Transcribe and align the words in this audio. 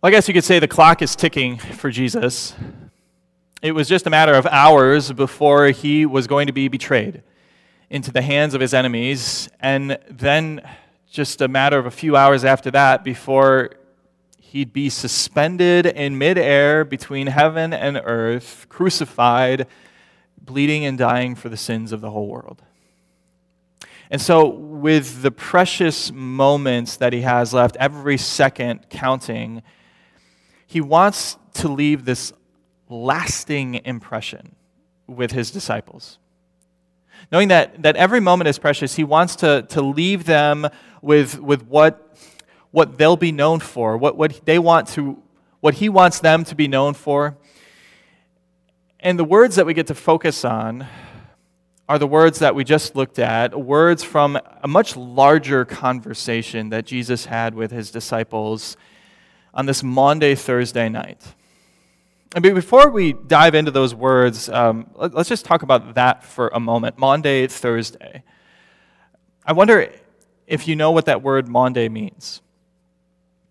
Well, 0.00 0.10
I 0.10 0.12
guess 0.12 0.28
you 0.28 0.34
could 0.34 0.44
say 0.44 0.60
the 0.60 0.68
clock 0.68 1.02
is 1.02 1.16
ticking 1.16 1.58
for 1.58 1.90
Jesus. 1.90 2.54
It 3.62 3.72
was 3.72 3.88
just 3.88 4.06
a 4.06 4.10
matter 4.10 4.32
of 4.32 4.46
hours 4.46 5.10
before 5.10 5.70
he 5.70 6.06
was 6.06 6.28
going 6.28 6.46
to 6.46 6.52
be 6.52 6.68
betrayed 6.68 7.24
into 7.90 8.12
the 8.12 8.22
hands 8.22 8.54
of 8.54 8.60
his 8.60 8.72
enemies, 8.72 9.48
and 9.58 9.98
then 10.08 10.62
just 11.10 11.40
a 11.40 11.48
matter 11.48 11.80
of 11.80 11.86
a 11.86 11.90
few 11.90 12.14
hours 12.14 12.44
after 12.44 12.70
that 12.70 13.02
before 13.02 13.70
he'd 14.38 14.72
be 14.72 14.88
suspended 14.88 15.84
in 15.86 16.16
midair 16.16 16.84
between 16.84 17.26
heaven 17.26 17.72
and 17.72 18.00
earth, 18.04 18.66
crucified, 18.68 19.66
bleeding 20.40 20.84
and 20.84 20.96
dying 20.96 21.34
for 21.34 21.48
the 21.48 21.56
sins 21.56 21.90
of 21.90 22.00
the 22.00 22.12
whole 22.12 22.28
world. 22.28 22.62
And 24.12 24.22
so, 24.22 24.46
with 24.46 25.22
the 25.22 25.32
precious 25.32 26.12
moments 26.12 26.98
that 26.98 27.12
he 27.12 27.22
has 27.22 27.52
left, 27.52 27.76
every 27.80 28.16
second 28.16 28.90
counting, 28.90 29.64
he 30.68 30.82
wants 30.82 31.38
to 31.54 31.66
leave 31.66 32.04
this 32.04 32.30
lasting 32.90 33.76
impression 33.86 34.54
with 35.06 35.32
his 35.32 35.50
disciples. 35.50 36.18
Knowing 37.32 37.48
that, 37.48 37.82
that 37.82 37.96
every 37.96 38.20
moment 38.20 38.48
is 38.48 38.58
precious, 38.58 38.94
he 38.94 39.02
wants 39.02 39.34
to, 39.36 39.62
to 39.70 39.80
leave 39.80 40.24
them 40.24 40.68
with, 41.00 41.40
with 41.40 41.66
what, 41.66 42.14
what 42.70 42.98
they'll 42.98 43.16
be 43.16 43.32
known 43.32 43.60
for, 43.60 43.96
what, 43.96 44.18
what 44.18 44.44
they 44.44 44.58
want 44.58 44.86
to, 44.88 45.20
what 45.60 45.72
he 45.72 45.88
wants 45.88 46.20
them 46.20 46.44
to 46.44 46.54
be 46.54 46.68
known 46.68 46.92
for. 46.92 47.34
And 49.00 49.18
the 49.18 49.24
words 49.24 49.56
that 49.56 49.64
we 49.64 49.72
get 49.72 49.86
to 49.86 49.94
focus 49.94 50.44
on 50.44 50.86
are 51.88 51.98
the 51.98 52.06
words 52.06 52.40
that 52.40 52.54
we 52.54 52.62
just 52.62 52.94
looked 52.94 53.18
at, 53.18 53.58
words 53.58 54.02
from 54.02 54.38
a 54.62 54.68
much 54.68 54.98
larger 54.98 55.64
conversation 55.64 56.68
that 56.68 56.84
Jesus 56.84 57.24
had 57.24 57.54
with 57.54 57.70
his 57.70 57.90
disciples 57.90 58.76
on 59.54 59.66
this 59.66 59.82
Maundy, 59.82 60.34
Thursday 60.34 60.88
night. 60.88 61.22
And 62.34 62.42
before 62.42 62.90
we 62.90 63.14
dive 63.14 63.54
into 63.54 63.70
those 63.70 63.94
words, 63.94 64.48
um, 64.48 64.90
let's 64.94 65.28
just 65.28 65.44
talk 65.44 65.62
about 65.62 65.94
that 65.94 66.22
for 66.24 66.48
a 66.48 66.60
moment. 66.60 66.98
Maundy, 66.98 67.46
Thursday. 67.46 68.22
I 69.44 69.52
wonder 69.52 69.90
if 70.46 70.68
you 70.68 70.76
know 70.76 70.90
what 70.90 71.06
that 71.06 71.22
word 71.22 71.48
Maundy 71.48 71.88
means. 71.88 72.42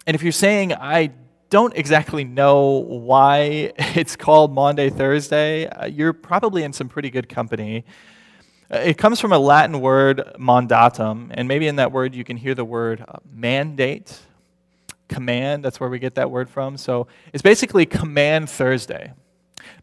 And 0.06 0.16
if 0.16 0.22
you're 0.22 0.32
saying, 0.32 0.74
I 0.74 1.12
don't 1.50 1.76
exactly 1.76 2.24
know 2.24 2.84
why 2.88 3.74
it's 3.78 4.16
called 4.16 4.54
Maundy, 4.54 4.90
Thursday, 4.90 5.68
uh, 5.68 5.86
you're 5.86 6.14
probably 6.14 6.64
in 6.64 6.74
some 6.74 6.88
pretty 6.88 7.10
good 7.10 7.30
company. 7.30 7.84
Uh, 8.70 8.78
it 8.78 8.98
comes 8.98 9.20
from 9.20 9.32
a 9.32 9.40
Latin 9.40 9.80
word, 9.80 10.22
mandatum, 10.38 11.32
and 11.34 11.48
maybe 11.48 11.68
in 11.68 11.78
that 11.78 11.92
word 11.92 12.14
you 12.14 12.24
can 12.24 12.38
hear 12.38 12.54
the 12.54 12.66
word 12.66 13.04
uh, 13.08 13.18
mandate, 13.34 14.20
command. 15.08 15.64
That's 15.64 15.80
where 15.80 15.90
we 15.90 16.00
get 16.00 16.16
that 16.16 16.32
word 16.32 16.50
from. 16.50 16.78
So 16.78 17.08
it's 17.34 17.42
basically 17.42 17.86
Command 17.86 18.50
Thursday. 18.50 19.14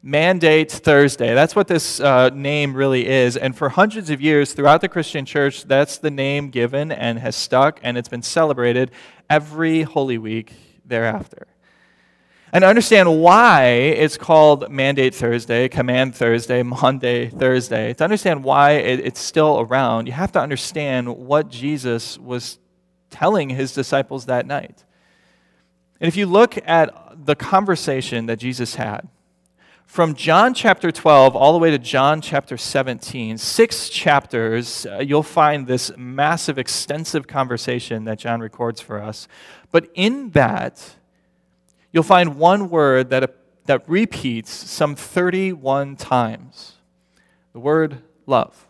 Mandate 0.03 0.71
Thursday. 0.71 1.35
That's 1.35 1.57
what 1.57 1.69
this 1.69 2.01
uh, 2.01 2.31
name 2.31 2.75
really 2.75 3.07
is. 3.07 3.37
And 3.37 3.57
for 3.57 3.69
hundreds 3.69 4.11
of 4.11 4.21
years 4.21 4.53
throughout 4.53 4.81
the 4.81 4.89
Christian 4.89 5.25
church, 5.25 5.65
that's 5.65 5.99
the 5.99 6.11
name 6.11 6.51
given 6.51 6.93
and 6.93 7.19
has 7.19 7.37
stuck, 7.37 7.81
and 7.83 7.99
it's 7.99 8.09
been 8.09 8.23
celebrated 8.23 8.91
every 9.29 9.83
Holy 9.83 10.19
Week 10.19 10.53
thereafter 10.85 11.47
and 12.55 12.63
understand 12.63 13.21
why 13.21 13.65
it's 13.65 14.17
called 14.17 14.71
Mandate 14.71 15.13
Thursday, 15.13 15.69
Command 15.69 16.15
Thursday, 16.15 16.63
Maundy, 16.63 17.29
Thursday, 17.29 17.93
to 17.95 18.05
understand 18.05 18.45
why 18.45 18.75
it's 18.75 19.19
still 19.19 19.59
around, 19.59 20.07
you 20.07 20.13
have 20.13 20.31
to 20.33 20.41
understand 20.41 21.09
what 21.09 21.49
Jesus 21.49 22.17
was 22.17 22.61
telling 23.11 23.51
his 23.51 23.75
disciples 23.75 24.27
that 24.27 24.47
night. 24.47 24.85
And 26.05 26.09
if 26.09 26.19
you 26.19 26.27
look 26.27 26.59
at 26.69 27.25
the 27.25 27.35
conversation 27.35 28.27
that 28.27 28.37
Jesus 28.37 28.75
had, 28.75 29.09
from 29.87 30.15
John 30.15 30.53
chapter 30.53 30.93
12 30.93 31.35
all 31.35 31.55
the 31.55 31.59
way 31.59 31.71
to 31.71 31.79
John 31.79 32.21
chapter 32.21 32.59
17, 32.59 33.39
six 33.39 33.89
chapters, 33.89 34.85
uh, 34.85 34.99
you'll 34.99 35.23
find 35.23 35.67
this 35.67 35.91
massive, 35.97 36.59
extensive 36.59 37.27
conversation 37.27 38.05
that 38.05 38.19
John 38.19 38.41
records 38.41 38.83
for 38.83 39.03
us. 39.03 39.29
But 39.71 39.89
in 39.95 40.29
that, 40.33 40.95
you'll 41.91 42.03
find 42.03 42.37
one 42.37 42.69
word 42.69 43.09
that, 43.09 43.39
that 43.65 43.89
repeats 43.89 44.51
some 44.53 44.95
31 44.95 45.97
times 45.97 46.75
the 47.55 47.61
word 47.61 48.03
love. 48.27 48.67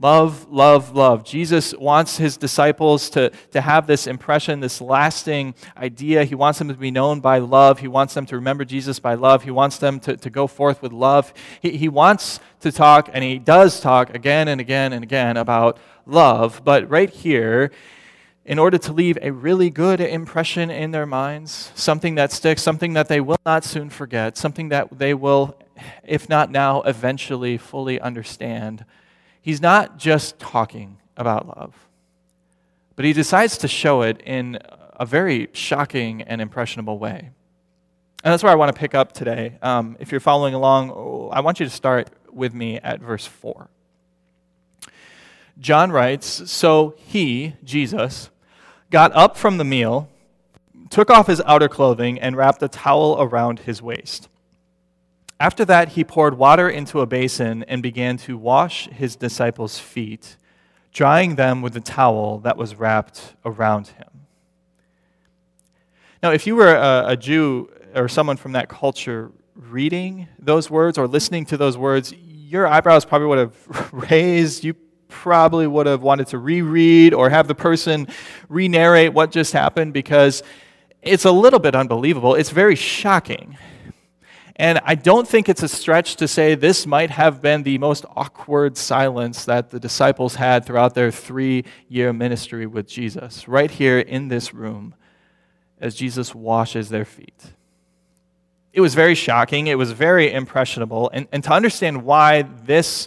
Love, 0.00 0.48
love, 0.48 0.94
love. 0.94 1.24
Jesus 1.24 1.74
wants 1.74 2.18
his 2.18 2.36
disciples 2.36 3.10
to, 3.10 3.30
to 3.50 3.60
have 3.60 3.88
this 3.88 4.06
impression, 4.06 4.60
this 4.60 4.80
lasting 4.80 5.56
idea. 5.76 6.22
He 6.22 6.36
wants 6.36 6.60
them 6.60 6.68
to 6.68 6.74
be 6.74 6.92
known 6.92 7.18
by 7.18 7.38
love. 7.38 7.80
He 7.80 7.88
wants 7.88 8.14
them 8.14 8.24
to 8.26 8.36
remember 8.36 8.64
Jesus 8.64 9.00
by 9.00 9.14
love. 9.14 9.42
He 9.42 9.50
wants 9.50 9.78
them 9.78 9.98
to, 10.00 10.16
to 10.16 10.30
go 10.30 10.46
forth 10.46 10.82
with 10.82 10.92
love. 10.92 11.34
He, 11.60 11.76
he 11.76 11.88
wants 11.88 12.38
to 12.60 12.70
talk, 12.70 13.10
and 13.12 13.24
he 13.24 13.40
does 13.40 13.80
talk 13.80 14.14
again 14.14 14.46
and 14.46 14.60
again 14.60 14.92
and 14.92 15.02
again 15.02 15.36
about 15.36 15.78
love. 16.06 16.62
But 16.64 16.88
right 16.88 17.10
here, 17.10 17.72
in 18.44 18.60
order 18.60 18.78
to 18.78 18.92
leave 18.92 19.18
a 19.20 19.32
really 19.32 19.68
good 19.68 20.00
impression 20.00 20.70
in 20.70 20.92
their 20.92 21.06
minds, 21.06 21.72
something 21.74 22.14
that 22.14 22.30
sticks, 22.30 22.62
something 22.62 22.92
that 22.92 23.08
they 23.08 23.20
will 23.20 23.40
not 23.44 23.64
soon 23.64 23.90
forget, 23.90 24.36
something 24.36 24.68
that 24.68 24.96
they 24.96 25.12
will, 25.12 25.58
if 26.04 26.28
not 26.28 26.52
now, 26.52 26.82
eventually 26.82 27.58
fully 27.58 28.00
understand. 28.00 28.84
He's 29.40 29.60
not 29.60 29.98
just 29.98 30.38
talking 30.38 30.98
about 31.16 31.46
love, 31.46 31.74
but 32.96 33.04
he 33.04 33.12
decides 33.12 33.58
to 33.58 33.68
show 33.68 34.02
it 34.02 34.20
in 34.24 34.58
a 34.94 35.06
very 35.06 35.48
shocking 35.52 36.22
and 36.22 36.40
impressionable 36.40 36.98
way. 36.98 37.30
And 38.24 38.32
that's 38.32 38.42
where 38.42 38.52
I 38.52 38.56
want 38.56 38.74
to 38.74 38.78
pick 38.78 38.94
up 38.94 39.12
today. 39.12 39.58
Um, 39.62 39.96
if 40.00 40.10
you're 40.10 40.20
following 40.20 40.54
along, 40.54 41.30
I 41.32 41.40
want 41.40 41.60
you 41.60 41.66
to 41.66 41.70
start 41.70 42.10
with 42.32 42.52
me 42.52 42.78
at 42.78 43.00
verse 43.00 43.24
4. 43.24 43.68
John 45.60 45.92
writes 45.92 46.50
So 46.50 46.94
he, 46.96 47.54
Jesus, 47.62 48.30
got 48.90 49.12
up 49.14 49.36
from 49.36 49.58
the 49.58 49.64
meal, 49.64 50.08
took 50.90 51.10
off 51.10 51.26
his 51.28 51.40
outer 51.46 51.68
clothing, 51.68 52.18
and 52.18 52.36
wrapped 52.36 52.62
a 52.62 52.68
towel 52.68 53.16
around 53.20 53.60
his 53.60 53.80
waist. 53.80 54.28
After 55.40 55.64
that, 55.66 55.90
he 55.90 56.02
poured 56.02 56.36
water 56.36 56.68
into 56.68 57.00
a 57.00 57.06
basin 57.06 57.62
and 57.64 57.82
began 57.82 58.16
to 58.18 58.36
wash 58.36 58.88
his 58.88 59.14
disciples' 59.14 59.78
feet, 59.78 60.36
drying 60.92 61.36
them 61.36 61.62
with 61.62 61.74
the 61.74 61.80
towel 61.80 62.38
that 62.40 62.56
was 62.56 62.74
wrapped 62.74 63.34
around 63.44 63.88
him. 63.88 64.08
Now, 66.22 66.32
if 66.32 66.46
you 66.46 66.56
were 66.56 66.74
a, 66.74 67.04
a 67.08 67.16
Jew 67.16 67.70
or 67.94 68.08
someone 68.08 68.36
from 68.36 68.52
that 68.52 68.68
culture 68.68 69.30
reading 69.54 70.26
those 70.38 70.70
words 70.70 70.98
or 70.98 71.06
listening 71.06 71.44
to 71.46 71.56
those 71.56 71.78
words, 71.78 72.12
your 72.12 72.66
eyebrows 72.66 73.04
probably 73.04 73.28
would 73.28 73.38
have 73.38 73.88
raised. 74.10 74.64
You 74.64 74.74
probably 75.06 75.66
would 75.66 75.86
have 75.86 76.02
wanted 76.02 76.26
to 76.28 76.38
reread 76.38 77.14
or 77.14 77.30
have 77.30 77.46
the 77.46 77.54
person 77.54 78.08
re 78.48 78.66
narrate 78.66 79.12
what 79.12 79.30
just 79.30 79.52
happened 79.52 79.92
because 79.92 80.42
it's 81.02 81.24
a 81.24 81.30
little 81.30 81.60
bit 81.60 81.76
unbelievable. 81.76 82.34
It's 82.34 82.50
very 82.50 82.74
shocking. 82.74 83.56
And 84.58 84.80
I 84.84 84.96
don't 84.96 85.28
think 85.28 85.48
it's 85.48 85.62
a 85.62 85.68
stretch 85.68 86.16
to 86.16 86.26
say 86.26 86.56
this 86.56 86.84
might 86.84 87.10
have 87.10 87.40
been 87.40 87.62
the 87.62 87.78
most 87.78 88.04
awkward 88.16 88.76
silence 88.76 89.44
that 89.44 89.70
the 89.70 89.78
disciples 89.78 90.34
had 90.34 90.66
throughout 90.66 90.94
their 90.94 91.12
three 91.12 91.64
year 91.88 92.12
ministry 92.12 92.66
with 92.66 92.88
Jesus, 92.88 93.46
right 93.46 93.70
here 93.70 94.00
in 94.00 94.26
this 94.26 94.52
room, 94.52 94.96
as 95.80 95.94
Jesus 95.94 96.34
washes 96.34 96.88
their 96.88 97.04
feet. 97.04 97.52
It 98.72 98.80
was 98.80 98.94
very 98.94 99.14
shocking. 99.14 99.68
It 99.68 99.78
was 99.78 99.92
very 99.92 100.32
impressionable. 100.32 101.08
And, 101.12 101.28
and 101.30 101.44
to 101.44 101.52
understand 101.52 102.02
why 102.02 102.42
this 102.42 103.06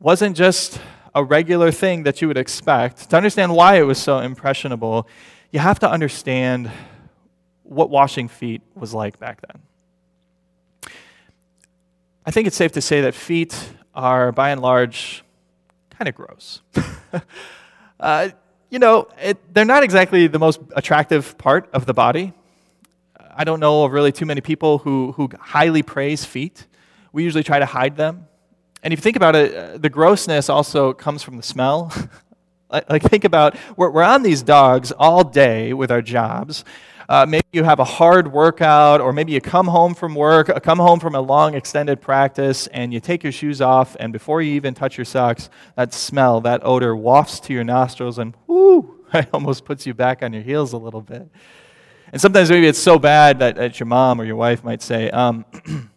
wasn't 0.00 0.36
just 0.36 0.80
a 1.14 1.22
regular 1.22 1.70
thing 1.70 2.02
that 2.02 2.20
you 2.20 2.26
would 2.26 2.36
expect, 2.36 3.08
to 3.10 3.16
understand 3.16 3.54
why 3.54 3.76
it 3.76 3.82
was 3.82 3.98
so 3.98 4.18
impressionable, 4.18 5.08
you 5.52 5.60
have 5.60 5.78
to 5.78 5.88
understand 5.88 6.68
what 7.62 7.90
washing 7.90 8.26
feet 8.26 8.62
was 8.74 8.92
like 8.92 9.20
back 9.20 9.40
then. 9.46 9.62
I 12.26 12.30
think 12.30 12.46
it's 12.46 12.56
safe 12.56 12.72
to 12.72 12.80
say 12.80 13.02
that 13.02 13.14
feet 13.14 13.54
are, 13.94 14.32
by 14.32 14.48
and 14.48 14.62
large, 14.62 15.22
kind 15.90 16.08
of 16.08 16.14
gross. 16.14 16.62
uh, 18.00 18.30
you 18.70 18.78
know, 18.78 19.08
it, 19.20 19.36
they're 19.52 19.66
not 19.66 19.82
exactly 19.82 20.26
the 20.26 20.38
most 20.38 20.58
attractive 20.74 21.36
part 21.36 21.68
of 21.74 21.84
the 21.84 21.92
body. 21.92 22.32
I 23.36 23.44
don't 23.44 23.60
know 23.60 23.84
of 23.84 23.92
really 23.92 24.10
too 24.10 24.24
many 24.24 24.40
people 24.40 24.78
who, 24.78 25.12
who 25.12 25.28
highly 25.38 25.82
praise 25.82 26.24
feet. 26.24 26.66
We 27.12 27.24
usually 27.24 27.42
try 27.42 27.58
to 27.58 27.66
hide 27.66 27.96
them. 27.96 28.26
And 28.82 28.94
if 28.94 29.00
you 29.00 29.02
think 29.02 29.16
about 29.16 29.36
it, 29.36 29.54
uh, 29.54 29.76
the 29.76 29.90
grossness 29.90 30.48
also 30.48 30.94
comes 30.94 31.22
from 31.22 31.36
the 31.36 31.42
smell. 31.42 31.92
like, 32.70 33.02
think 33.02 33.24
about 33.24 33.54
we're, 33.76 33.90
we're 33.90 34.02
on 34.02 34.22
these 34.22 34.42
dogs 34.42 34.92
all 34.92 35.24
day 35.24 35.74
with 35.74 35.90
our 35.90 36.02
jobs. 36.02 36.64
Uh, 37.08 37.26
maybe 37.28 37.44
you 37.52 37.64
have 37.64 37.80
a 37.80 37.84
hard 37.84 38.32
workout, 38.32 39.00
or 39.00 39.12
maybe 39.12 39.32
you 39.32 39.40
come 39.40 39.66
home 39.66 39.94
from 39.94 40.14
work, 40.14 40.48
uh, 40.48 40.58
come 40.60 40.78
home 40.78 40.98
from 40.98 41.14
a 41.14 41.20
long 41.20 41.54
extended 41.54 42.00
practice, 42.00 42.66
and 42.68 42.92
you 42.94 43.00
take 43.00 43.22
your 43.22 43.32
shoes 43.32 43.60
off, 43.60 43.96
and 44.00 44.12
before 44.12 44.40
you 44.40 44.52
even 44.54 44.74
touch 44.74 44.96
your 44.96 45.04
socks, 45.04 45.50
that 45.76 45.92
smell, 45.92 46.40
that 46.40 46.60
odor 46.64 46.96
wafts 46.96 47.40
to 47.40 47.52
your 47.52 47.64
nostrils, 47.64 48.18
and 48.18 48.34
whoo, 48.46 49.04
it 49.14 49.28
almost 49.32 49.64
puts 49.64 49.86
you 49.86 49.94
back 49.94 50.22
on 50.22 50.32
your 50.32 50.42
heels 50.42 50.72
a 50.72 50.78
little 50.78 51.02
bit. 51.02 51.28
And 52.12 52.20
sometimes 52.20 52.50
maybe 52.50 52.66
it's 52.66 52.78
so 52.78 52.98
bad 52.98 53.38
that, 53.40 53.56
that 53.56 53.80
your 53.80 53.86
mom 53.86 54.20
or 54.20 54.24
your 54.24 54.36
wife 54.36 54.62
might 54.64 54.82
say, 54.82 55.10
um, 55.10 55.44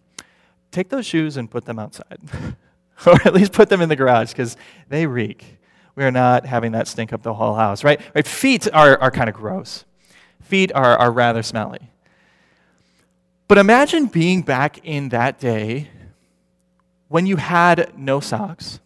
take 0.71 0.89
those 0.89 1.05
shoes 1.05 1.37
and 1.37 1.49
put 1.49 1.65
them 1.65 1.79
outside. 1.79 2.17
or 3.05 3.13
at 3.25 3.33
least 3.33 3.53
put 3.53 3.69
them 3.69 3.81
in 3.81 3.89
the 3.89 3.95
garage 3.95 4.31
because 4.31 4.57
they 4.89 5.05
reek. 5.05 5.59
We 5.95 6.03
are 6.03 6.11
not 6.11 6.45
having 6.45 6.73
that 6.73 6.87
stink 6.87 7.13
up 7.13 7.23
the 7.23 7.33
whole 7.33 7.55
house, 7.55 7.83
right? 7.83 7.99
right? 8.13 8.27
Feet 8.27 8.67
are, 8.73 8.97
are 8.99 9.11
kind 9.11 9.29
of 9.29 9.35
gross. 9.35 9.85
Feet 10.47 10.71
are, 10.73 10.97
are 10.97 11.11
rather 11.11 11.43
smelly. 11.43 11.91
But 13.47 13.57
imagine 13.57 14.07
being 14.07 14.41
back 14.41 14.79
in 14.83 15.09
that 15.09 15.39
day 15.39 15.89
when 17.07 17.25
you 17.25 17.37
had 17.37 17.97
no 17.97 18.19
socks 18.19 18.79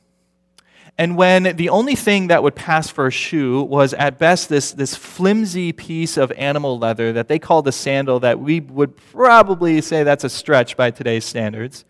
and 1.02 1.18
when 1.18 1.56
the 1.56 1.70
only 1.70 1.96
thing 1.96 2.28
that 2.28 2.44
would 2.44 2.56
pass 2.56 2.88
for 2.88 3.08
a 3.08 3.12
shoe 3.12 3.64
was 3.64 3.94
at 3.96 4.20
best 4.20 4.50
this, 4.50 4.72
this 4.72 4.94
flimsy 4.94 5.72
piece 5.72 6.16
of 6.16 6.32
animal 6.34 6.78
leather 6.78 7.12
that 7.14 7.28
they 7.28 7.40
called 7.40 7.68
a 7.68 7.72
sandal 7.72 8.20
that 8.20 8.40
we 8.40 8.60
would 8.60 8.96
probably 9.12 9.82
say 9.82 10.04
that's 10.04 10.24
a 10.24 10.30
stretch 10.30 10.78
by 10.78 10.92
today's 10.92 11.26
standards. 11.26 11.86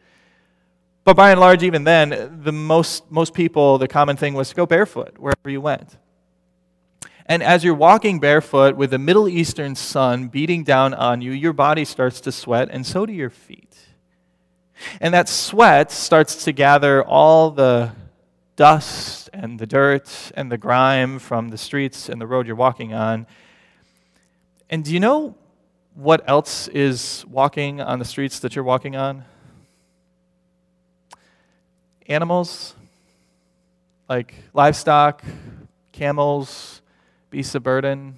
But 1.04 1.18
by 1.18 1.32
and 1.32 1.42
large, 1.42 1.62
even 1.62 1.84
then, 1.84 2.42
the 2.44 2.54
most, 2.54 3.12
most 3.12 3.34
people, 3.34 3.78
the 3.78 3.88
common 3.90 4.16
thing 4.16 4.34
was 4.34 4.48
to 4.50 4.56
go 4.56 4.66
barefoot 4.66 5.18
wherever 5.18 5.50
you 5.50 5.60
went. 5.60 5.98
And 7.32 7.42
as 7.42 7.64
you're 7.64 7.74
walking 7.74 8.20
barefoot 8.20 8.76
with 8.76 8.92
the 8.92 8.98
Middle 8.98 9.30
Eastern 9.30 9.74
sun 9.74 10.28
beating 10.28 10.66
down 10.66 10.94
on 10.94 11.22
you, 11.22 11.32
your 11.32 11.54
body 11.54 11.86
starts 11.86 12.20
to 12.20 12.30
sweat, 12.30 12.68
and 12.70 12.86
so 12.86 13.06
do 13.06 13.14
your 13.14 13.30
feet. 13.30 13.74
And 15.00 15.14
that 15.14 15.30
sweat 15.30 15.94
starts 15.94 16.44
to 16.44 16.52
gather 16.52 17.02
all 17.02 17.50
the 17.50 17.94
dust 18.58 19.30
and 19.32 19.58
the 19.58 19.66
dirt 19.66 20.34
and 20.36 20.52
the 20.52 20.58
grime 20.58 21.20
from 21.20 21.48
the 21.48 21.58
streets 21.58 22.10
and 22.10 22.20
the 22.20 22.28
road 22.28 22.48
you're 22.48 22.56
walking 22.58 22.94
on. 22.94 23.26
And 24.70 24.84
do 24.84 24.94
you 24.94 25.00
know 25.00 25.38
what 25.94 26.28
else 26.28 26.68
is 26.68 27.24
walking 27.30 27.80
on 27.80 27.98
the 28.00 28.04
streets 28.04 28.40
that 28.40 28.58
you're 28.58 28.66
walking 28.66 28.98
on? 28.98 29.24
animals 32.08 32.76
like 34.10 34.36
livestock, 34.54 35.24
camels, 35.94 36.81
beasts 37.32 37.56
of 37.56 37.64
burden. 37.64 38.18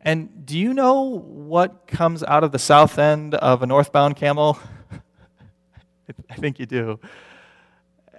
And 0.00 0.44
do 0.44 0.58
you 0.58 0.74
know 0.74 1.20
what 1.20 1.86
comes 1.86 2.24
out 2.24 2.42
of 2.42 2.50
the 2.50 2.58
south 2.58 2.98
end 2.98 3.36
of 3.36 3.62
a 3.62 3.66
northbound 3.66 4.16
camel? 4.16 4.58
I 6.30 6.34
think 6.34 6.58
you 6.58 6.66
do. 6.66 6.98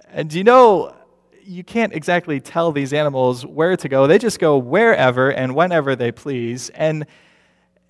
And 0.08 0.30
do 0.30 0.38
you 0.38 0.44
know 0.44 0.96
you 1.44 1.62
can't 1.62 1.92
exactly 1.92 2.40
tell 2.40 2.72
these 2.72 2.94
animals 2.94 3.44
where 3.44 3.76
to 3.76 3.88
go? 3.88 4.06
They 4.06 4.18
just 4.18 4.38
go 4.38 4.56
wherever 4.56 5.30
and 5.30 5.54
whenever 5.54 5.94
they 5.94 6.10
please. 6.10 6.70
And 6.70 7.06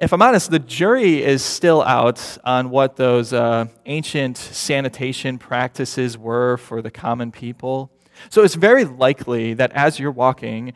if 0.00 0.12
I'm 0.12 0.22
honest, 0.22 0.50
the 0.50 0.58
jury 0.58 1.22
is 1.22 1.44
still 1.44 1.82
out 1.82 2.36
on 2.42 2.70
what 2.70 2.96
those 2.96 3.32
uh, 3.32 3.66
ancient 3.86 4.38
sanitation 4.38 5.38
practices 5.38 6.18
were 6.18 6.56
for 6.56 6.82
the 6.82 6.90
common 6.90 7.30
people. 7.30 7.92
So 8.28 8.42
it's 8.42 8.56
very 8.56 8.84
likely 8.84 9.54
that 9.54 9.70
as 9.72 10.00
you're 10.00 10.10
walking, 10.10 10.72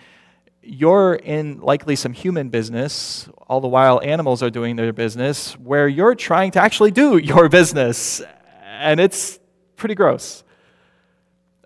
you're 0.62 1.14
in 1.14 1.60
likely 1.60 1.96
some 1.96 2.12
human 2.12 2.48
business, 2.48 3.28
all 3.48 3.60
the 3.60 3.68
while 3.68 4.00
animals 4.02 4.42
are 4.42 4.50
doing 4.50 4.76
their 4.76 4.92
business, 4.92 5.58
where 5.58 5.88
you're 5.88 6.14
trying 6.14 6.52
to 6.52 6.60
actually 6.60 6.90
do 6.90 7.16
your 7.32 7.48
business. 7.48 8.22
And 8.64 9.00
it's 9.00 9.40
pretty 9.76 9.94
gross. 9.94 10.44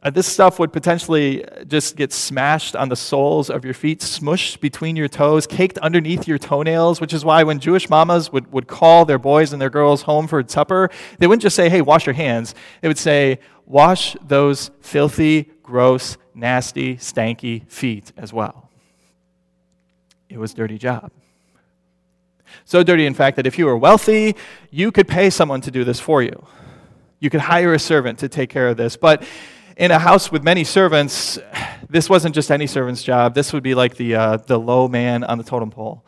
Uh, 0.03 0.11
this 0.11 0.27
stuff 0.27 0.59
would 0.59 0.73
potentially 0.73 1.45
just 1.67 1.97
get 1.97 2.13
smashed 2.13 2.77
on 2.77 2.89
the 2.89 2.97
soles 2.97 3.51
of 3.51 3.65
your 3.65 3.75
feet, 3.75 4.01
smushed 4.01 4.61
between 4.61 4.95
your 4.95 5.09
toes, 5.09 5.47
caked 5.47 5.79
underneath 5.79 6.29
your 6.29 6.39
toenails, 6.39 7.01
which 7.01 7.13
is 7.13 7.25
why 7.25 7.43
when 7.43 7.59
Jewish 7.59 7.91
mamas 7.91 8.31
would, 8.31 8.51
would 8.53 8.69
call 8.69 9.05
their 9.05 9.19
boys 9.19 9.53
and 9.53 9.61
their 9.61 9.71
girls 9.71 10.03
home 10.03 10.27
for 10.27 10.45
supper, 10.47 10.91
they 11.19 11.27
wouldn't 11.27 11.43
just 11.43 11.57
say, 11.57 11.69
hey, 11.69 11.81
wash 11.81 12.07
your 12.07 12.15
hands. 12.15 12.55
They 12.83 12.89
would 12.89 12.99
say, 12.99 13.41
wash 13.65 14.17
those 14.23 14.71
filthy, 14.81 15.51
gross, 15.63 16.19
nasty, 16.35 16.97
stanky 16.97 17.69
feet 17.69 18.13
as 18.17 18.33
well. 18.33 18.66
It 20.29 20.39
was 20.39 20.55
dirty 20.55 20.79
job. 20.79 21.11
So 22.65 22.83
dirty, 22.83 23.07
in 23.07 23.15
fact, 23.15 23.37
that 23.37 23.47
if 23.47 23.59
you 23.59 23.67
were 23.67 23.77
wealthy, 23.77 24.37
you 24.71 24.93
could 24.93 25.09
pay 25.09 25.31
someone 25.31 25.61
to 25.63 25.71
do 25.71 25.85
this 25.85 26.01
for 26.01 26.23
you. 26.23 26.47
You 27.21 27.31
could 27.31 27.41
hire 27.41 27.75
a 27.75 27.79
servant 27.79 28.19
to 28.21 28.29
take 28.29 28.51
care 28.51 28.69
of 28.69 28.77
this. 28.77 28.97
But 28.97 29.25
in 29.77 29.91
a 29.91 29.99
house 29.99 30.33
with 30.33 30.43
many 30.43 30.65
servants, 30.65 31.39
this 31.89 32.09
wasn't 32.09 32.35
just 32.35 32.51
any 32.51 32.67
servant's 32.67 33.03
job. 33.03 33.35
This 33.35 33.53
would 33.53 33.63
be 33.63 33.75
like 33.75 33.97
the, 33.97 34.15
uh, 34.15 34.37
the 34.39 34.59
low 34.59 34.89
man 34.89 35.25
on 35.25 35.39
the 35.39 35.45
totem 35.45 35.71
pole. 35.71 36.05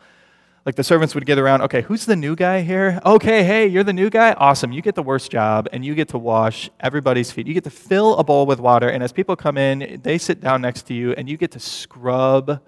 Like 0.65 0.75
the 0.75 0.83
servants 0.83 1.15
would 1.15 1.25
get 1.25 1.39
around, 1.39 1.61
okay, 1.63 1.81
who's 1.81 2.05
the 2.05 2.15
new 2.15 2.35
guy 2.35 2.61
here? 2.61 2.99
Okay, 3.05 3.43
hey, 3.43 3.65
you're 3.65 3.83
the 3.83 3.93
new 3.93 4.09
guy? 4.09 4.33
Awesome. 4.33 4.71
You 4.71 4.81
get 4.81 4.93
the 4.93 5.01
worst 5.01 5.31
job, 5.31 5.67
and 5.71 5.83
you 5.85 5.95
get 5.95 6.09
to 6.09 6.17
wash 6.17 6.69
everybody's 6.79 7.31
feet. 7.31 7.47
You 7.47 7.53
get 7.53 7.63
to 7.63 7.69
fill 7.69 8.17
a 8.17 8.23
bowl 8.23 8.45
with 8.45 8.59
water, 8.59 8.89
and 8.89 9.01
as 9.01 9.11
people 9.11 9.35
come 9.35 9.57
in, 9.57 10.01
they 10.03 10.17
sit 10.17 10.41
down 10.41 10.61
next 10.61 10.83
to 10.87 10.93
you, 10.93 11.13
and 11.13 11.29
you 11.29 11.37
get 11.37 11.51
to 11.51 11.59
scrub 11.59 12.61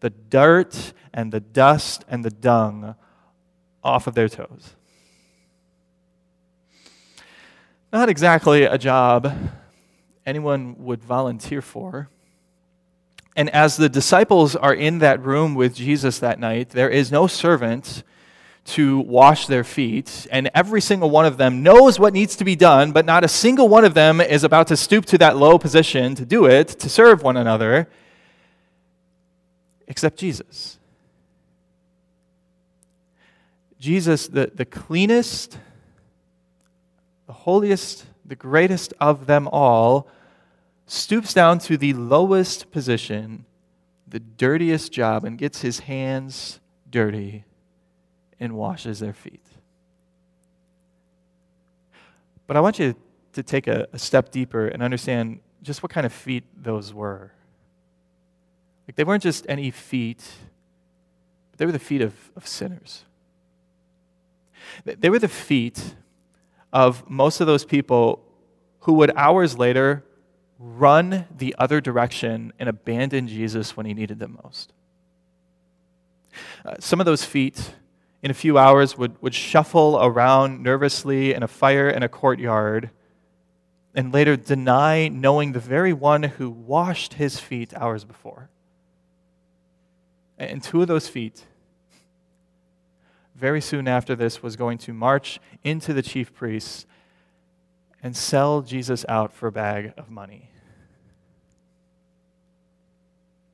the 0.00 0.10
dirt 0.10 0.92
and 1.12 1.32
the 1.32 1.40
dust 1.40 2.04
and 2.08 2.24
the 2.24 2.30
dung 2.30 2.94
off 3.82 4.06
of 4.06 4.14
their 4.14 4.28
toes. 4.28 4.74
Not 7.92 8.08
exactly 8.08 8.64
a 8.64 8.78
job 8.78 9.32
anyone 10.24 10.76
would 10.78 11.02
volunteer 11.02 11.62
for. 11.62 12.08
And 13.36 13.50
as 13.50 13.76
the 13.76 13.88
disciples 13.88 14.54
are 14.54 14.74
in 14.74 14.98
that 14.98 15.22
room 15.24 15.54
with 15.54 15.74
Jesus 15.74 16.18
that 16.18 16.38
night, 16.38 16.70
there 16.70 16.90
is 16.90 17.10
no 17.10 17.26
servant 17.26 18.02
to 18.66 19.00
wash 19.00 19.46
their 19.46 19.64
feet, 19.64 20.26
and 20.30 20.50
every 20.54 20.80
single 20.80 21.10
one 21.10 21.24
of 21.24 21.38
them 21.38 21.62
knows 21.62 21.98
what 21.98 22.12
needs 22.12 22.36
to 22.36 22.44
be 22.44 22.54
done, 22.54 22.92
but 22.92 23.06
not 23.06 23.24
a 23.24 23.28
single 23.28 23.68
one 23.68 23.84
of 23.84 23.94
them 23.94 24.20
is 24.20 24.44
about 24.44 24.66
to 24.66 24.76
stoop 24.76 25.06
to 25.06 25.18
that 25.18 25.36
low 25.36 25.58
position 25.58 26.14
to 26.14 26.26
do 26.26 26.44
it, 26.44 26.68
to 26.68 26.88
serve 26.88 27.22
one 27.22 27.36
another, 27.36 27.88
except 29.90 30.16
Jesus. 30.16 30.78
Jesus, 33.80 34.28
the, 34.28 34.52
the 34.54 34.64
cleanest, 34.64 35.58
the 37.26 37.32
holiest, 37.32 38.06
the 38.24 38.36
greatest 38.36 38.94
of 39.00 39.26
them 39.26 39.48
all, 39.48 40.08
stoops 40.86 41.34
down 41.34 41.58
to 41.58 41.76
the 41.76 41.92
lowest 41.92 42.70
position, 42.70 43.44
the 44.06 44.20
dirtiest 44.20 44.92
job, 44.92 45.24
and 45.24 45.36
gets 45.36 45.62
his 45.62 45.80
hands 45.80 46.60
dirty 46.88 47.44
and 48.38 48.52
washes 48.52 49.00
their 49.00 49.12
feet. 49.12 49.44
But 52.46 52.56
I 52.56 52.60
want 52.60 52.78
you 52.78 52.94
to 53.32 53.42
take 53.42 53.66
a, 53.66 53.88
a 53.92 53.98
step 53.98 54.30
deeper 54.30 54.68
and 54.68 54.84
understand 54.84 55.40
just 55.62 55.82
what 55.82 55.90
kind 55.90 56.06
of 56.06 56.12
feet 56.12 56.44
those 56.56 56.94
were. 56.94 57.32
Like, 58.90 58.96
they 58.96 59.04
weren't 59.04 59.22
just 59.22 59.46
any 59.48 59.70
feet, 59.70 60.20
but 61.52 61.60
they 61.60 61.64
were 61.64 61.70
the 61.70 61.78
feet 61.78 62.00
of, 62.00 62.12
of 62.34 62.44
sinners. 62.44 63.04
They 64.84 65.08
were 65.08 65.20
the 65.20 65.28
feet 65.28 65.94
of 66.72 67.08
most 67.08 67.40
of 67.40 67.46
those 67.46 67.64
people 67.64 68.20
who 68.80 68.94
would 68.94 69.12
hours 69.14 69.56
later 69.56 70.02
run 70.58 71.26
the 71.38 71.54
other 71.56 71.80
direction 71.80 72.52
and 72.58 72.68
abandon 72.68 73.28
Jesus 73.28 73.76
when 73.76 73.86
he 73.86 73.94
needed 73.94 74.18
them 74.18 74.40
most. 74.42 74.72
Uh, 76.64 76.74
some 76.80 76.98
of 76.98 77.06
those 77.06 77.24
feet, 77.24 77.74
in 78.24 78.32
a 78.32 78.34
few 78.34 78.58
hours, 78.58 78.98
would, 78.98 79.22
would 79.22 79.36
shuffle 79.36 80.00
around 80.02 80.64
nervously 80.64 81.32
in 81.32 81.44
a 81.44 81.48
fire 81.48 81.88
in 81.88 82.02
a 82.02 82.08
courtyard 82.08 82.90
and 83.94 84.12
later 84.12 84.36
deny 84.36 85.06
knowing 85.06 85.52
the 85.52 85.60
very 85.60 85.92
one 85.92 86.24
who 86.24 86.50
washed 86.50 87.14
his 87.14 87.38
feet 87.38 87.72
hours 87.74 88.04
before. 88.04 88.50
And 90.40 90.62
two 90.62 90.80
of 90.80 90.88
those 90.88 91.06
feet 91.06 91.44
very 93.34 93.60
soon 93.60 93.86
after 93.86 94.16
this 94.16 94.42
was 94.42 94.56
going 94.56 94.78
to 94.78 94.94
march 94.94 95.38
into 95.62 95.92
the 95.92 96.02
chief 96.02 96.32
priests 96.32 96.86
and 98.02 98.16
sell 98.16 98.62
Jesus 98.62 99.04
out 99.06 99.34
for 99.34 99.48
a 99.48 99.52
bag 99.52 99.92
of 99.98 100.08
money. 100.08 100.50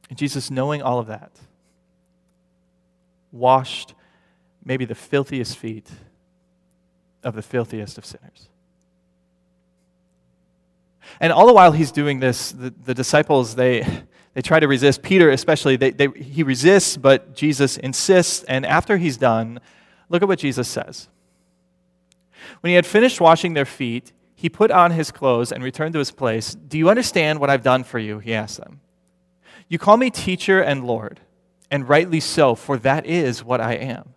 And 0.08 0.16
Jesus, 0.16 0.48
knowing 0.48 0.80
all 0.80 1.00
of 1.00 1.08
that, 1.08 1.32
washed 3.32 3.94
maybe 4.64 4.84
the 4.84 4.94
filthiest 4.94 5.58
feet 5.58 5.90
of 7.24 7.34
the 7.34 7.42
filthiest 7.42 7.98
of 7.98 8.06
sinners. 8.06 8.48
And 11.18 11.32
all 11.32 11.48
the 11.48 11.52
while 11.52 11.72
he's 11.72 11.90
doing 11.90 12.20
this, 12.20 12.52
the, 12.52 12.72
the 12.84 12.94
disciples, 12.94 13.56
they, 13.56 14.04
they 14.36 14.42
try 14.42 14.60
to 14.60 14.68
resist. 14.68 15.00
Peter, 15.00 15.30
especially, 15.30 15.76
they, 15.76 15.92
they, 15.92 16.08
he 16.08 16.42
resists, 16.42 16.98
but 16.98 17.34
Jesus 17.34 17.78
insists. 17.78 18.44
And 18.44 18.66
after 18.66 18.98
he's 18.98 19.16
done, 19.16 19.60
look 20.10 20.20
at 20.20 20.28
what 20.28 20.38
Jesus 20.38 20.68
says. 20.68 21.08
When 22.60 22.68
he 22.68 22.74
had 22.74 22.84
finished 22.84 23.18
washing 23.18 23.54
their 23.54 23.64
feet, 23.64 24.12
he 24.34 24.50
put 24.50 24.70
on 24.70 24.90
his 24.90 25.10
clothes 25.10 25.52
and 25.52 25.64
returned 25.64 25.94
to 25.94 26.00
his 26.00 26.10
place. 26.10 26.54
Do 26.54 26.76
you 26.76 26.90
understand 26.90 27.40
what 27.40 27.48
I've 27.48 27.62
done 27.62 27.82
for 27.82 27.98
you? 27.98 28.18
He 28.18 28.34
asked 28.34 28.58
them. 28.58 28.80
You 29.68 29.78
call 29.78 29.96
me 29.96 30.10
teacher 30.10 30.60
and 30.60 30.86
Lord, 30.86 31.20
and 31.70 31.88
rightly 31.88 32.20
so, 32.20 32.54
for 32.54 32.76
that 32.76 33.06
is 33.06 33.42
what 33.42 33.62
I 33.62 33.72
am. 33.72 34.12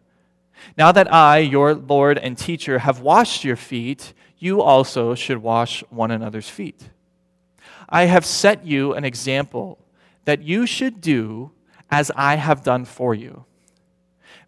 Now 0.78 0.92
that 0.92 1.14
I, 1.14 1.38
your 1.38 1.74
Lord 1.74 2.18
and 2.18 2.38
teacher, 2.38 2.80
have 2.80 3.00
washed 3.00 3.46
your 3.46 3.56
feet, 3.56 4.14
you 4.38 4.62
also 4.62 5.16
should 5.16 5.38
wash 5.38 5.82
one 5.90 6.12
another's 6.12 6.50
feet. 6.50 6.90
I 7.88 8.04
have 8.04 8.26
set 8.26 8.66
you 8.66 8.94
an 8.96 9.06
example 9.06 9.80
that 10.26 10.44
you 10.44 10.66
should 10.66 11.02
do 11.02 11.52
as 11.90 12.12
I 12.16 12.36
have 12.36 12.64
done 12.64 12.86
for 12.86 13.14
you. 13.14 13.46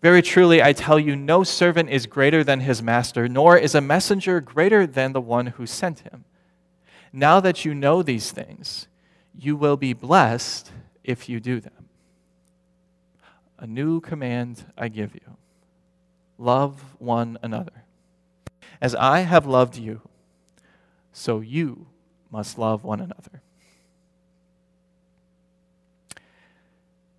Very 0.02 0.22
truly, 0.22 0.62
I 0.62 0.74
tell 0.74 1.00
you, 1.00 1.16
no 1.16 1.44
servant 1.44 1.90
is 1.90 2.08
greater 2.08 2.44
than 2.44 2.62
his 2.62 2.82
master, 2.82 3.28
nor 3.28 3.58
is 3.58 3.76
a 3.76 3.82
messenger 3.82 4.42
greater 4.42 4.88
than 4.88 5.14
the 5.14 5.22
one 5.22 5.48
who 5.48 5.66
sent 5.66 6.00
him. 6.00 6.26
Now 7.14 7.40
that 7.40 7.66
you 7.66 7.76
know 7.76 8.02
these 8.02 8.32
things, 8.32 8.88
you 9.38 9.56
will 9.56 9.78
be 9.78 9.94
blessed 9.94 10.72
if 11.04 11.30
you 11.30 11.40
do 11.40 11.60
them. 11.60 11.90
A 13.60 13.68
new 13.68 14.02
command 14.02 14.66
I 14.78 14.88
give 14.88 15.14
you 15.14 15.38
love 16.38 16.82
one 16.98 17.38
another. 17.44 17.84
As 18.82 18.96
I 18.96 19.20
have 19.20 19.46
loved 19.46 19.78
you, 19.78 20.02
so 21.14 21.40
you 21.40 21.86
must 22.32 22.58
love 22.58 22.84
one 22.84 23.00
another. 23.00 23.44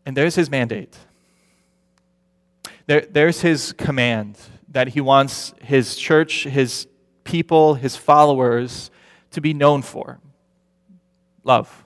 And 0.04 0.16
there's 0.16 0.34
his 0.34 0.50
mandate. 0.50 0.96
There, 2.86 3.02
there's 3.02 3.40
his 3.40 3.72
command 3.72 4.38
that 4.68 4.88
he 4.88 5.00
wants 5.00 5.54
his 5.62 5.96
church, 5.96 6.44
his 6.44 6.86
people, 7.24 7.74
his 7.74 7.96
followers 7.96 8.90
to 9.30 9.40
be 9.40 9.54
known 9.54 9.82
for 9.82 10.20
love. 11.44 11.84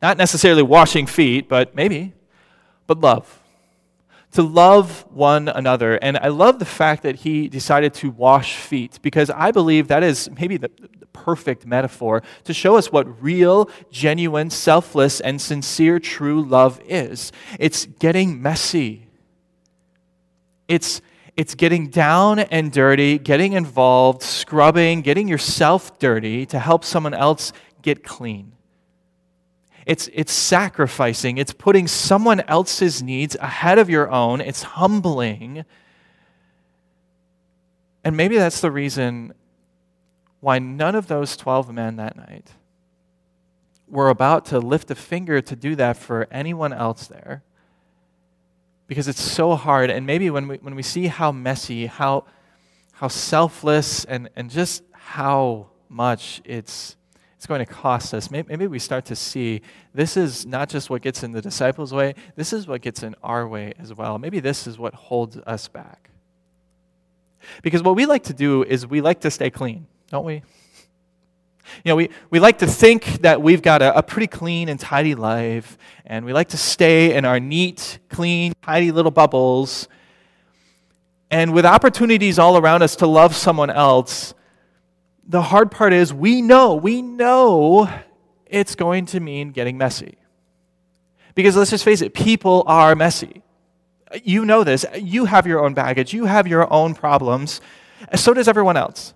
Not 0.00 0.16
necessarily 0.16 0.62
washing 0.62 1.06
feet, 1.06 1.48
but 1.48 1.74
maybe, 1.74 2.12
but 2.86 3.00
love. 3.00 3.40
To 4.32 4.42
love 4.42 5.04
one 5.10 5.48
another. 5.48 5.96
And 5.96 6.16
I 6.16 6.28
love 6.28 6.58
the 6.58 6.64
fact 6.64 7.02
that 7.02 7.16
he 7.16 7.48
decided 7.48 7.94
to 7.94 8.10
wash 8.10 8.56
feet 8.56 8.98
because 9.02 9.30
I 9.30 9.50
believe 9.50 9.88
that 9.88 10.02
is 10.02 10.30
maybe 10.30 10.56
the, 10.56 10.70
perfect 11.12 11.66
metaphor 11.66 12.22
to 12.44 12.54
show 12.54 12.76
us 12.76 12.90
what 12.90 13.22
real, 13.22 13.70
genuine, 13.90 14.50
selfless, 14.50 15.20
and 15.20 15.40
sincere, 15.40 15.98
true 15.98 16.42
love 16.42 16.80
is. 16.86 17.32
It's 17.58 17.86
getting 17.86 18.42
messy. 18.42 19.08
It's 20.68 21.00
it's 21.34 21.54
getting 21.54 21.88
down 21.88 22.40
and 22.40 22.70
dirty, 22.70 23.18
getting 23.18 23.54
involved, 23.54 24.22
scrubbing, 24.22 25.00
getting 25.00 25.28
yourself 25.28 25.98
dirty 25.98 26.44
to 26.46 26.58
help 26.58 26.84
someone 26.84 27.14
else 27.14 27.52
get 27.80 28.04
clean. 28.04 28.52
It's, 29.86 30.08
it's 30.12 30.32
sacrificing, 30.32 31.38
it's 31.38 31.52
putting 31.52 31.88
someone 31.88 32.40
else's 32.40 33.02
needs 33.02 33.34
ahead 33.36 33.78
of 33.78 33.90
your 33.90 34.10
own, 34.10 34.40
it's 34.40 34.62
humbling. 34.62 35.64
And 38.04 38.16
maybe 38.16 38.36
that's 38.36 38.60
the 38.60 38.70
reason 38.70 39.32
why 40.42 40.58
none 40.58 40.94
of 40.94 41.06
those 41.06 41.36
12 41.36 41.72
men 41.72 41.96
that 41.96 42.16
night 42.16 42.50
were 43.86 44.08
about 44.08 44.44
to 44.46 44.58
lift 44.58 44.90
a 44.90 44.94
finger 44.94 45.40
to 45.40 45.54
do 45.54 45.76
that 45.76 45.96
for 45.96 46.26
anyone 46.32 46.72
else 46.72 47.06
there 47.06 47.44
because 48.88 49.06
it's 49.08 49.22
so 49.22 49.54
hard. 49.54 49.88
And 49.88 50.04
maybe 50.04 50.28
when 50.30 50.48
we, 50.48 50.56
when 50.56 50.74
we 50.74 50.82
see 50.82 51.06
how 51.06 51.32
messy, 51.32 51.86
how, 51.86 52.24
how 52.92 53.08
selfless, 53.08 54.04
and, 54.04 54.28
and 54.36 54.50
just 54.50 54.82
how 54.92 55.68
much 55.88 56.42
it's, 56.44 56.96
it's 57.36 57.46
going 57.46 57.64
to 57.64 57.72
cost 57.72 58.12
us, 58.12 58.30
maybe, 58.30 58.48
maybe 58.48 58.66
we 58.66 58.78
start 58.78 59.04
to 59.06 59.16
see 59.16 59.62
this 59.94 60.16
is 60.16 60.44
not 60.44 60.68
just 60.68 60.90
what 60.90 61.02
gets 61.02 61.22
in 61.22 61.30
the 61.32 61.40
disciples' 61.40 61.94
way, 61.94 62.16
this 62.34 62.52
is 62.52 62.66
what 62.66 62.82
gets 62.82 63.04
in 63.04 63.14
our 63.22 63.46
way 63.46 63.74
as 63.78 63.94
well. 63.94 64.18
Maybe 64.18 64.40
this 64.40 64.66
is 64.66 64.76
what 64.76 64.92
holds 64.92 65.38
us 65.46 65.68
back. 65.68 66.10
Because 67.62 67.82
what 67.82 67.96
we 67.96 68.06
like 68.06 68.24
to 68.24 68.34
do 68.34 68.64
is 68.64 68.86
we 68.86 69.00
like 69.00 69.20
to 69.20 69.30
stay 69.30 69.50
clean, 69.50 69.86
don't 70.12 70.26
we? 70.26 70.34
You 70.34 70.42
know, 71.86 71.96
we, 71.96 72.10
we 72.28 72.38
like 72.38 72.58
to 72.58 72.66
think 72.66 73.22
that 73.22 73.40
we've 73.40 73.62
got 73.62 73.80
a, 73.80 73.96
a, 73.96 74.02
pretty 74.02 74.26
clean 74.26 74.68
and 74.68 74.78
tidy 74.78 75.14
life, 75.14 75.78
and 76.04 76.26
we 76.26 76.34
like 76.34 76.50
to 76.50 76.58
stay 76.58 77.16
in 77.16 77.24
our 77.24 77.40
neat, 77.40 77.98
clean, 78.10 78.52
tidy 78.60 78.92
little 78.92 79.10
bubbles. 79.10 79.88
And 81.30 81.54
with 81.54 81.64
opportunities 81.64 82.38
all 82.38 82.58
around 82.58 82.82
us 82.82 82.94
to 82.96 83.06
love 83.06 83.34
someone 83.34 83.70
else, 83.70 84.34
the 85.26 85.40
hard 85.40 85.70
part 85.70 85.94
is 85.94 86.12
we 86.12 86.42
know, 86.42 86.74
we 86.74 87.00
know 87.00 87.88
it's 88.44 88.74
going 88.74 89.06
to 89.06 89.20
mean 89.20 89.50
getting 89.50 89.78
messy. 89.78 90.18
Because 91.34 91.56
let's 91.56 91.70
just 91.70 91.84
face 91.84 92.02
it, 92.02 92.12
people 92.12 92.64
are 92.66 92.94
messy. 92.94 93.42
You 94.22 94.44
know 94.44 94.62
this. 94.62 94.84
You 94.94 95.24
have 95.24 95.46
your 95.46 95.64
own 95.64 95.72
baggage, 95.72 96.12
you 96.12 96.26
have 96.26 96.46
your 96.46 96.70
own 96.70 96.94
problems, 96.94 97.62
so 98.14 98.34
does 98.34 98.46
everyone 98.46 98.76
else. 98.76 99.14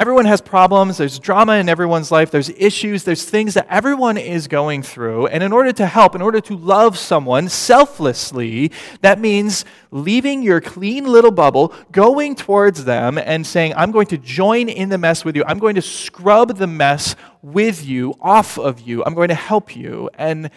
Everyone 0.00 0.26
has 0.26 0.40
problems. 0.40 0.98
There's 0.98 1.18
drama 1.18 1.54
in 1.54 1.68
everyone's 1.68 2.12
life. 2.12 2.30
There's 2.30 2.50
issues. 2.50 3.02
There's 3.02 3.24
things 3.24 3.54
that 3.54 3.66
everyone 3.68 4.16
is 4.16 4.46
going 4.46 4.84
through. 4.84 5.26
And 5.26 5.42
in 5.42 5.52
order 5.52 5.72
to 5.72 5.86
help, 5.86 6.14
in 6.14 6.22
order 6.22 6.40
to 6.40 6.56
love 6.56 6.96
someone 6.96 7.48
selflessly, 7.48 8.70
that 9.00 9.18
means 9.18 9.64
leaving 9.90 10.44
your 10.44 10.60
clean 10.60 11.04
little 11.04 11.32
bubble, 11.32 11.74
going 11.90 12.36
towards 12.36 12.84
them, 12.84 13.18
and 13.18 13.44
saying, 13.44 13.74
I'm 13.76 13.90
going 13.90 14.06
to 14.08 14.18
join 14.18 14.68
in 14.68 14.88
the 14.88 14.98
mess 14.98 15.24
with 15.24 15.34
you. 15.34 15.42
I'm 15.48 15.58
going 15.58 15.74
to 15.74 15.82
scrub 15.82 16.58
the 16.58 16.68
mess 16.68 17.16
with 17.42 17.84
you, 17.84 18.14
off 18.20 18.56
of 18.56 18.80
you. 18.80 19.02
I'm 19.04 19.14
going 19.14 19.30
to 19.30 19.34
help 19.34 19.74
you. 19.74 20.10
And 20.14 20.50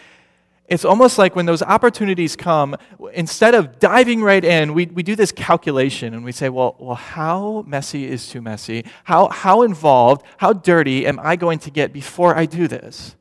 it's 0.72 0.86
almost 0.86 1.18
like 1.18 1.36
when 1.36 1.44
those 1.44 1.60
opportunities 1.60 2.34
come, 2.34 2.74
instead 3.12 3.54
of 3.54 3.78
diving 3.78 4.22
right 4.22 4.42
in, 4.42 4.72
we, 4.72 4.86
we 4.86 5.02
do 5.02 5.14
this 5.14 5.30
calculation 5.30 6.14
and 6.14 6.24
we 6.24 6.32
say, 6.32 6.48
well, 6.48 6.76
well, 6.78 6.94
how 6.94 7.62
messy 7.66 8.08
is 8.08 8.26
too 8.26 8.40
messy? 8.40 8.86
How, 9.04 9.28
how 9.28 9.64
involved, 9.64 10.24
how 10.38 10.54
dirty 10.54 11.06
am 11.06 11.20
I 11.22 11.36
going 11.36 11.58
to 11.58 11.70
get 11.70 11.92
before 11.92 12.34
I 12.34 12.46
do 12.46 12.68
this? 12.68 13.14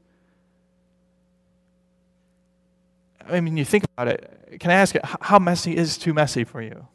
I 3.27 3.41
mean, 3.41 3.58
you 3.58 3.65
think 3.65 3.84
about 3.84 4.08
it. 4.08 4.58
Can 4.62 4.72
I 4.72 4.75
ask 4.75 4.96
you, 4.96 5.01
how 5.03 5.38
messy 5.38 5.75
is 5.75 5.98
too 5.98 6.13
messy 6.13 6.46
for 6.46 6.62
you? 6.62 6.88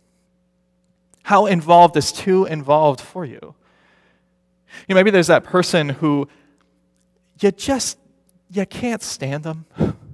How 1.25 1.45
involved 1.45 1.99
is 1.99 2.13
too 2.13 2.47
involved 2.47 3.03
for 3.03 3.27
you? 3.27 3.55
You 4.89 4.95
know, 4.95 4.95
maybe 4.95 5.11
there's 5.11 5.27
that 5.27 5.45
person 5.45 5.91
who 5.91 6.29
you 7.43 7.51
just 7.53 7.99
you 8.51 8.65
can't 8.65 9.03
stand 9.03 9.45
them. 9.45 9.67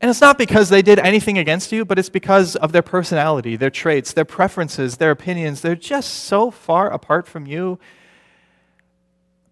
And 0.00 0.08
it's 0.08 0.20
not 0.20 0.38
because 0.38 0.70
they 0.70 0.80
did 0.80 0.98
anything 0.98 1.36
against 1.36 1.72
you, 1.72 1.84
but 1.84 1.98
it's 1.98 2.08
because 2.08 2.56
of 2.56 2.72
their 2.72 2.82
personality, 2.82 3.56
their 3.56 3.70
traits, 3.70 4.14
their 4.14 4.24
preferences, 4.24 4.96
their 4.96 5.10
opinions. 5.10 5.60
They're 5.60 5.76
just 5.76 6.24
so 6.24 6.50
far 6.50 6.90
apart 6.90 7.28
from 7.28 7.46
you. 7.46 7.78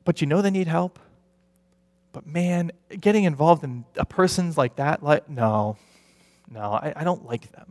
But 0.05 0.23
you 0.23 0.27
know 0.27 0.41
they 0.41 0.51
need 0.51 0.67
help. 0.67 0.99
But 2.13 2.27
man, 2.27 2.73
getting 2.99 3.25
involved 3.25 3.63
in 3.63 3.85
a 3.97 4.07
person's 4.07 4.57
like 4.57 4.77
that, 4.77 5.03
like, 5.03 5.29
no, 5.29 5.77
no, 6.51 6.73
I, 6.73 6.95
I 6.97 7.05
don't 7.05 7.27
like 7.27 7.53
them. 7.53 7.71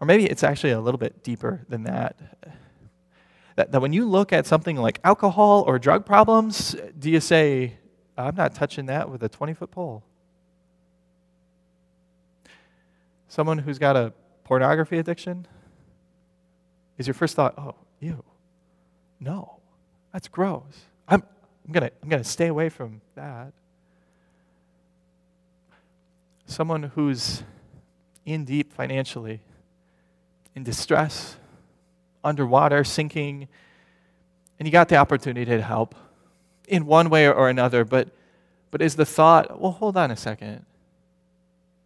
Or 0.00 0.06
maybe 0.06 0.26
it's 0.26 0.44
actually 0.44 0.72
a 0.72 0.80
little 0.80 0.98
bit 0.98 1.24
deeper 1.24 1.64
than 1.68 1.84
that. 1.84 2.16
that. 3.56 3.72
That 3.72 3.82
when 3.82 3.92
you 3.92 4.08
look 4.08 4.32
at 4.32 4.46
something 4.46 4.76
like 4.76 5.00
alcohol 5.02 5.64
or 5.66 5.80
drug 5.80 6.06
problems, 6.06 6.76
do 6.96 7.10
you 7.10 7.20
say, 7.20 7.74
I'm 8.16 8.36
not 8.36 8.54
touching 8.54 8.86
that 8.86 9.10
with 9.10 9.24
a 9.24 9.28
20 9.28 9.54
foot 9.54 9.72
pole? 9.72 10.04
Someone 13.28 13.58
who's 13.58 13.78
got 13.78 13.96
a 13.96 14.12
pornography 14.44 14.98
addiction? 14.98 15.46
Is 16.98 17.06
your 17.06 17.14
first 17.14 17.34
thought, 17.34 17.54
oh, 17.58 17.74
you? 18.00 18.22
No, 19.18 19.60
that's 20.12 20.28
gross. 20.28 20.62
I'm, 21.08 21.22
I'm 21.66 21.72
going 21.72 21.88
to 21.88 21.92
I'm 22.02 22.10
to 22.10 22.24
stay 22.24 22.46
away 22.46 22.68
from 22.68 23.00
that. 23.14 23.52
Someone 26.46 26.82
who's 26.82 27.42
in 28.26 28.44
deep 28.44 28.72
financially, 28.72 29.40
in 30.54 30.62
distress, 30.62 31.36
underwater, 32.22 32.84
sinking, 32.84 33.48
and 34.58 34.68
you 34.68 34.72
got 34.72 34.88
the 34.88 34.96
opportunity 34.96 35.44
to 35.44 35.62
help 35.62 35.94
in 36.68 36.86
one 36.86 37.10
way 37.10 37.28
or 37.28 37.48
another, 37.48 37.84
but, 37.84 38.08
but 38.70 38.80
is 38.80 38.96
the 38.96 39.04
thought, 39.04 39.60
well, 39.60 39.72
hold 39.72 39.96
on 39.96 40.10
a 40.10 40.16
second. 40.16 40.64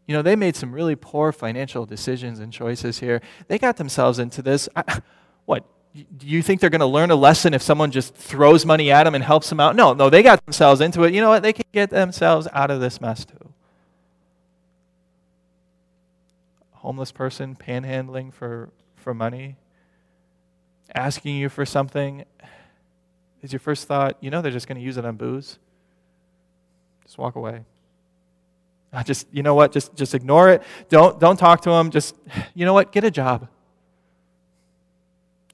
You 0.09 0.15
know, 0.15 0.23
they 0.23 0.37
made 0.37 0.57
some 0.57 0.73
really 0.73 0.97
poor 0.97 1.33
financial 1.33 1.85
decisions 1.85 2.41
and 2.41 2.51
choices 2.51 2.99
here. 2.99 3.21
They 3.47 3.59
got 3.59 3.77
themselves 3.77 4.19
into 4.19 4.41
this. 4.41 4.67
I, 4.75 5.03
what? 5.45 5.65
Do 5.95 6.27
you 6.27 6.43
think 6.43 6.63
they're 6.63 6.71
going 6.71 6.81
to 6.81 6.87
learn 6.87 7.11
a 7.11 7.17
lesson 7.17 7.53
if 7.53 7.61
someone 7.61 7.91
just 7.91 8.15
throws 8.15 8.65
money 8.65 8.91
at 8.91 9.05
them 9.05 9.15
and 9.15 9.23
helps 9.23 9.51
them 9.51 9.61
out? 9.61 9.77
No, 9.77 9.93
no, 9.93 10.09
they 10.09 10.23
got 10.23 10.45
themselves 10.47 10.81
into 10.81 11.05
it. 11.05 11.13
You 11.13 11.21
know 11.21 11.29
what? 11.29 11.43
They 11.43 11.53
can 11.53 11.67
get 11.73 11.91
themselves 11.91 12.49
out 12.55 12.71
of 12.71 12.81
this 12.81 13.03
mess 13.03 13.27
too. 13.27 13.53
Homeless 16.73 17.13
person 17.13 17.55
panhandling 17.55 18.33
for, 18.33 18.71
for 18.97 19.13
money, 19.13 19.57
asking 20.95 21.37
you 21.37 21.51
for 21.51 21.67
something. 21.67 22.25
Is 23.43 23.53
your 23.53 23.61
first 23.61 23.87
thought, 23.87 24.17
you 24.23 24.31
know, 24.31 24.41
they're 24.41 24.53
just 24.53 24.69
going 24.69 24.79
to 24.79 24.85
use 24.85 24.97
it 24.97 25.05
on 25.05 25.17
booze? 25.17 25.59
Just 27.05 27.19
walk 27.19 27.37
away. 27.37 27.65
I 28.93 29.03
just, 29.03 29.27
you 29.33 29.43
know 29.43 29.55
what? 29.55 29.73
Just, 29.73 29.95
just 29.95 30.15
ignore 30.15 30.51
it. 30.51 30.63
Don't, 30.89 31.21
don't 31.21 31.37
talk 31.37 31.61
to 31.63 31.71
them. 31.71 31.91
Just, 31.91 32.15
you 32.55 32.65
know 32.65 32.73
what? 32.73 32.91
Get 32.93 33.05
a 33.05 33.11
job. 33.11 33.49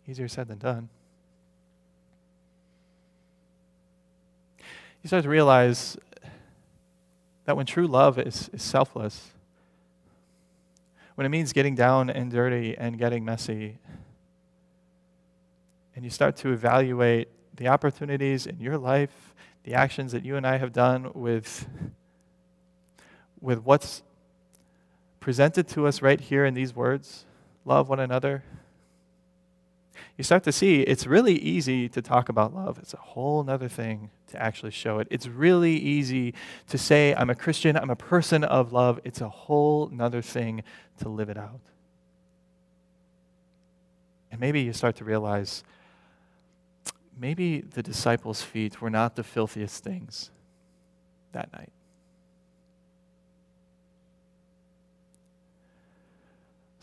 Easier 0.06 0.28
said 0.28 0.48
than 0.48 0.58
done. 0.58 0.88
You 5.02 5.08
start 5.08 5.24
to 5.24 5.28
realize 5.28 5.96
that 7.44 7.56
when 7.56 7.66
true 7.66 7.86
love 7.86 8.18
is, 8.18 8.48
is 8.52 8.62
selfless, 8.62 9.30
when 11.14 11.26
it 11.26 11.28
means 11.28 11.52
getting 11.52 11.74
down 11.74 12.10
and 12.10 12.30
dirty 12.30 12.76
and 12.76 12.98
getting 12.98 13.24
messy, 13.24 13.78
and 15.94 16.04
you 16.04 16.10
start 16.10 16.36
to 16.36 16.52
evaluate 16.52 17.28
the 17.56 17.68
opportunities 17.68 18.46
in 18.46 18.60
your 18.60 18.78
life, 18.78 19.34
the 19.64 19.74
actions 19.74 20.12
that 20.12 20.24
you 20.24 20.36
and 20.36 20.46
I 20.46 20.56
have 20.56 20.72
done 20.72 21.10
with, 21.14 21.66
with 23.44 23.60
what's 23.60 24.02
presented 25.20 25.68
to 25.68 25.86
us 25.86 26.02
right 26.02 26.20
here 26.20 26.44
in 26.44 26.54
these 26.54 26.74
words 26.74 27.24
love 27.64 27.88
one 27.88 28.00
another 28.00 28.42
you 30.16 30.22
start 30.22 30.44
to 30.44 30.52
see 30.52 30.80
it's 30.82 31.06
really 31.06 31.34
easy 31.34 31.88
to 31.88 32.00
talk 32.00 32.28
about 32.28 32.54
love. 32.54 32.78
It's 32.78 32.94
a 32.94 32.98
whole 32.98 33.48
other 33.48 33.68
thing 33.68 34.10
to 34.28 34.40
actually 34.40 34.70
show 34.70 34.98
it. 35.00 35.08
It's 35.10 35.26
really 35.26 35.76
easy 35.76 36.34
to 36.68 36.78
say, 36.78 37.14
I'm 37.14 37.30
a 37.30 37.34
Christian, 37.34 37.76
I'm 37.76 37.90
a 37.90 37.96
person 37.96 38.44
of 38.44 38.72
love. 38.72 39.00
It's 39.04 39.20
a 39.20 39.28
whole 39.28 39.90
other 39.98 40.22
thing 40.22 40.62
to 41.00 41.08
live 41.08 41.30
it 41.30 41.36
out. 41.36 41.60
And 44.30 44.40
maybe 44.40 44.60
you 44.60 44.72
start 44.72 44.96
to 44.96 45.04
realize 45.04 45.64
maybe 47.18 47.60
the 47.60 47.82
disciples' 47.82 48.42
feet 48.42 48.80
were 48.80 48.90
not 48.90 49.16
the 49.16 49.24
filthiest 49.24 49.82
things 49.82 50.30
that 51.32 51.52
night. 51.52 51.73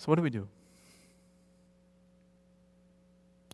So, 0.01 0.05
what 0.07 0.15
do 0.15 0.23
we 0.23 0.31
do? 0.31 0.47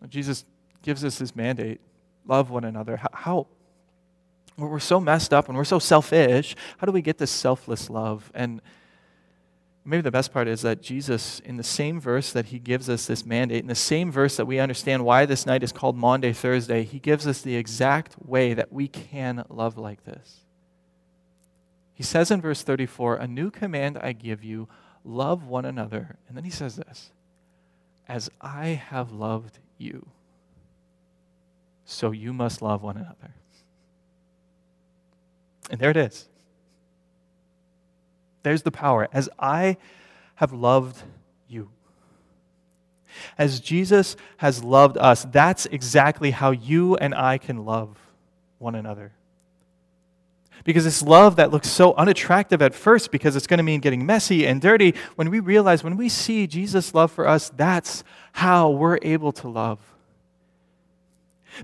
Jesus 0.08 0.46
gives 0.82 1.04
us 1.04 1.20
this 1.20 1.36
mandate 1.36 1.82
love 2.26 2.50
one 2.50 2.64
another. 2.64 3.02
How? 3.12 3.48
We're 4.56 4.80
so 4.80 5.02
messed 5.02 5.34
up 5.34 5.50
and 5.50 5.58
we're 5.58 5.66
so 5.66 5.78
selfish. 5.78 6.56
How 6.78 6.86
do 6.86 6.94
we 6.94 7.02
get 7.02 7.18
this 7.18 7.32
selfless 7.32 7.90
love? 7.90 8.32
And 8.34 8.62
maybe 9.84 10.02
the 10.02 10.10
best 10.10 10.32
part 10.32 10.48
is 10.48 10.62
that 10.62 10.82
Jesus, 10.82 11.42
in 11.42 11.58
the 11.58 11.64
same 11.64 12.00
verse 12.00 12.32
that 12.32 12.46
he 12.46 12.60
gives 12.60 12.90
us 12.90 13.08
this 13.08 13.26
mandate, 13.26 13.60
in 13.60 13.68
the 13.68 13.76
same 13.76 14.10
verse 14.10 14.38
that 14.38 14.46
we 14.46 14.58
understand 14.58 15.04
why 15.04 15.26
this 15.26 15.46
night 15.46 15.64
is 15.64 15.74
called 15.74 15.98
Maundy 15.98 16.32
Thursday, 16.32 16.84
he 16.84 17.00
gives 17.00 17.28
us 17.28 17.42
the 17.42 17.58
exact 17.58 18.16
way 18.26 18.54
that 18.54 18.72
we 18.72 18.88
can 18.88 19.44
love 19.50 19.78
like 19.78 20.06
this. 20.06 20.46
He 21.94 22.04
says 22.04 22.32
in 22.32 22.40
verse 22.40 22.64
34, 22.64 23.18
A 23.18 23.28
new 23.28 23.52
command 23.52 24.00
I 24.02 24.14
give 24.14 24.46
you, 24.46 24.70
love 25.04 25.46
one 25.46 25.66
another. 25.66 26.18
And 26.28 26.38
then 26.38 26.44
he 26.44 26.50
says 26.50 26.76
this, 26.76 27.12
As 28.08 28.30
I 28.42 28.68
have 28.68 29.12
loved 29.12 29.60
you. 29.78 30.08
So 31.86 32.12
you 32.12 32.34
must 32.34 32.62
love 32.62 32.84
one 32.84 32.98
another. 32.98 33.34
And 35.70 35.80
there 35.80 35.90
it 35.90 35.98
is. 35.98 36.28
There's 38.44 38.62
the 38.62 38.72
power. 38.72 39.08
As 39.12 39.30
I 39.40 39.78
have 40.36 40.54
loved 40.54 41.02
you. 41.48 41.70
As 43.38 43.60
Jesus 43.60 44.16
has 44.38 44.64
loved 44.64 44.98
us, 44.98 45.26
that's 45.26 45.66
exactly 45.66 46.32
how 46.32 46.52
you 46.52 46.96
and 46.96 47.14
I 47.16 47.38
can 47.38 47.66
love 47.66 47.98
one 48.60 48.76
another. 48.76 49.12
Because 50.64 50.84
this 50.84 51.02
love 51.02 51.38
that 51.38 51.52
looks 51.52 51.70
so 51.70 51.94
unattractive 51.96 52.62
at 52.62 52.74
first, 52.74 53.12
because 53.12 53.36
it's 53.36 53.48
going 53.48 53.58
to 53.60 53.64
mean 53.64 53.80
getting 53.80 54.06
messy 54.06 54.46
and 54.46 54.62
dirty, 54.62 54.94
when 55.16 55.30
we 55.30 55.40
realize, 55.40 55.84
when 55.84 55.98
we 55.98 56.10
see 56.10 56.48
Jesus' 56.48 56.94
love 56.94 57.12
for 57.12 57.28
us, 57.28 57.50
that's 57.50 58.04
how 58.34 58.70
we're 58.70 59.00
able 59.02 59.32
to 59.34 59.48
love. 59.48 59.80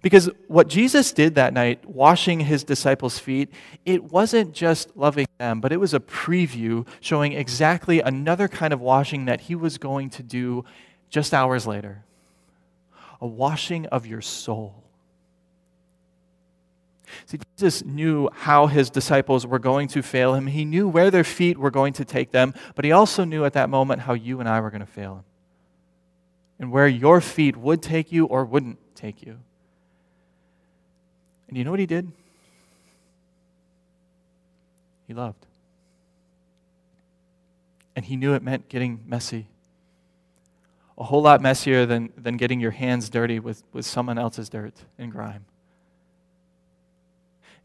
Because 0.01 0.29
what 0.47 0.67
Jesus 0.67 1.11
did 1.11 1.35
that 1.35 1.53
night, 1.53 1.87
washing 1.87 2.39
his 2.39 2.63
disciples' 2.63 3.19
feet, 3.19 3.51
it 3.85 4.11
wasn't 4.11 4.53
just 4.53 4.95
loving 4.95 5.27
them, 5.37 5.61
but 5.61 5.71
it 5.71 5.77
was 5.77 5.93
a 5.93 5.99
preview 5.99 6.87
showing 6.99 7.33
exactly 7.33 7.99
another 7.99 8.47
kind 8.47 8.73
of 8.73 8.81
washing 8.81 9.25
that 9.25 9.41
he 9.41 9.55
was 9.55 9.77
going 9.77 10.09
to 10.11 10.23
do 10.23 10.65
just 11.09 11.33
hours 11.33 11.67
later 11.67 12.03
a 13.23 13.25
washing 13.27 13.85
of 13.85 14.05
your 14.05 14.19
soul. 14.19 14.82
See, 17.25 17.39
Jesus 17.55 17.83
knew 17.83 18.29
how 18.33 18.67
his 18.67 18.89
disciples 18.89 19.45
were 19.45 19.59
going 19.59 19.87
to 19.89 20.01
fail 20.01 20.33
him. 20.33 20.47
He 20.47 20.65
knew 20.65 20.87
where 20.87 21.11
their 21.11 21.23
feet 21.23 21.57
were 21.57 21.71
going 21.71 21.93
to 21.93 22.05
take 22.05 22.31
them, 22.31 22.53
but 22.75 22.85
he 22.85 22.91
also 22.91 23.23
knew 23.23 23.45
at 23.45 23.53
that 23.53 23.69
moment 23.69 24.01
how 24.01 24.13
you 24.13 24.39
and 24.39 24.49
I 24.49 24.59
were 24.59 24.69
going 24.69 24.81
to 24.81 24.85
fail 24.85 25.15
him 25.15 25.23
and 26.59 26.71
where 26.71 26.87
your 26.87 27.19
feet 27.19 27.57
would 27.57 27.81
take 27.81 28.11
you 28.11 28.25
or 28.25 28.45
wouldn't 28.45 28.77
take 28.95 29.21
you. 29.21 29.37
And 31.47 31.57
you 31.57 31.63
know 31.63 31.71
what 31.71 31.79
he 31.79 31.85
did? 31.85 32.11
He 35.07 35.13
loved. 35.13 35.45
And 37.95 38.05
he 38.05 38.15
knew 38.15 38.33
it 38.33 38.41
meant 38.41 38.69
getting 38.69 39.01
messy. 39.05 39.47
A 40.97 41.03
whole 41.03 41.21
lot 41.21 41.41
messier 41.41 41.85
than, 41.85 42.13
than 42.17 42.37
getting 42.37 42.59
your 42.59 42.71
hands 42.71 43.09
dirty 43.09 43.39
with, 43.39 43.63
with 43.73 43.85
someone 43.85 44.17
else's 44.17 44.49
dirt 44.49 44.73
and 44.97 45.11
grime. 45.11 45.45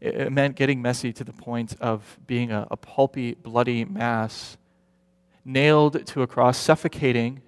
It, 0.01 0.31
meant 0.31 0.55
getting 0.55 0.81
messy 0.81 1.11
to 1.13 1.23
the 1.23 1.33
point 1.33 1.75
of 1.81 2.17
being 2.25 2.51
a, 2.51 2.67
a 2.71 2.77
pulpy, 2.77 3.33
bloody 3.33 3.83
mass, 3.83 4.57
nailed 5.43 6.05
to 6.07 6.21
a 6.21 6.27
cross, 6.27 6.57
suffocating 6.57 7.41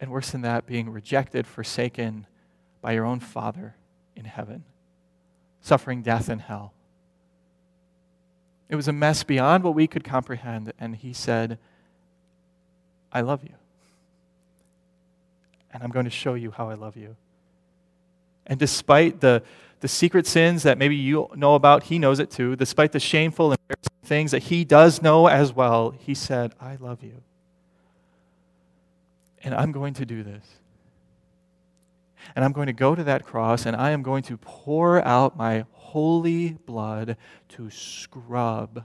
and 0.00 0.10
worse 0.10 0.30
than 0.30 0.42
that, 0.42 0.66
being 0.66 0.90
rejected, 0.90 1.46
forsaken 1.46 2.26
by 2.80 2.92
your 2.92 3.04
own 3.04 3.20
Father 3.20 3.74
in 4.14 4.24
heaven, 4.24 4.64
suffering 5.60 6.02
death 6.02 6.28
in 6.28 6.38
hell. 6.38 6.72
It 8.68 8.76
was 8.76 8.86
a 8.86 8.92
mess 8.92 9.24
beyond 9.24 9.64
what 9.64 9.74
we 9.74 9.86
could 9.86 10.04
comprehend, 10.04 10.72
and 10.78 10.94
He 10.94 11.12
said, 11.12 11.58
I 13.10 13.22
love 13.22 13.42
you. 13.42 13.54
And 15.72 15.82
I'm 15.82 15.90
going 15.90 16.04
to 16.04 16.10
show 16.10 16.34
you 16.34 16.50
how 16.50 16.70
I 16.70 16.74
love 16.74 16.96
you. 16.96 17.16
And 18.46 18.58
despite 18.58 19.20
the, 19.20 19.42
the 19.80 19.88
secret 19.88 20.26
sins 20.26 20.62
that 20.64 20.78
maybe 20.78 20.96
you 20.96 21.30
know 21.34 21.54
about, 21.54 21.84
He 21.84 21.98
knows 21.98 22.18
it 22.18 22.30
too. 22.30 22.56
Despite 22.56 22.92
the 22.92 23.00
shameful 23.00 23.52
and 23.52 23.60
things 24.02 24.30
that 24.32 24.44
He 24.44 24.64
does 24.64 25.02
know 25.02 25.26
as 25.26 25.52
well, 25.52 25.90
He 25.90 26.14
said, 26.14 26.52
I 26.60 26.76
love 26.76 27.02
you. 27.02 27.22
And 29.42 29.54
I'm 29.54 29.72
going 29.72 29.94
to 29.94 30.06
do 30.06 30.22
this. 30.22 30.44
And 32.34 32.44
I'm 32.44 32.52
going 32.52 32.66
to 32.66 32.72
go 32.72 32.94
to 32.94 33.04
that 33.04 33.24
cross 33.24 33.64
and 33.66 33.74
I 33.74 33.90
am 33.90 34.02
going 34.02 34.22
to 34.24 34.36
pour 34.36 35.04
out 35.04 35.36
my 35.36 35.64
holy 35.72 36.50
blood 36.66 37.16
to 37.50 37.70
scrub 37.70 38.84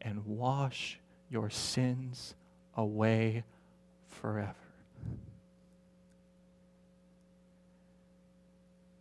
and 0.00 0.24
wash 0.24 0.98
your 1.28 1.50
sins 1.50 2.34
away 2.76 3.44
forever. 4.06 4.54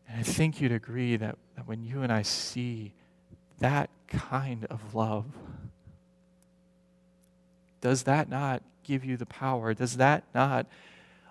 And 0.09 0.19
I 0.19 0.23
think 0.23 0.59
you'd 0.59 0.71
agree 0.71 1.15
that, 1.17 1.37
that 1.55 1.67
when 1.67 1.83
you 1.83 2.01
and 2.01 2.11
I 2.11 2.23
see 2.23 2.93
that 3.59 3.89
kind 4.07 4.65
of 4.65 4.95
love, 4.95 5.25
does 7.79 8.03
that 8.03 8.27
not 8.27 8.63
give 8.83 9.05
you 9.05 9.17
the 9.17 9.25
power? 9.27 9.73
Does 9.73 9.97
that 9.97 10.23
not 10.33 10.65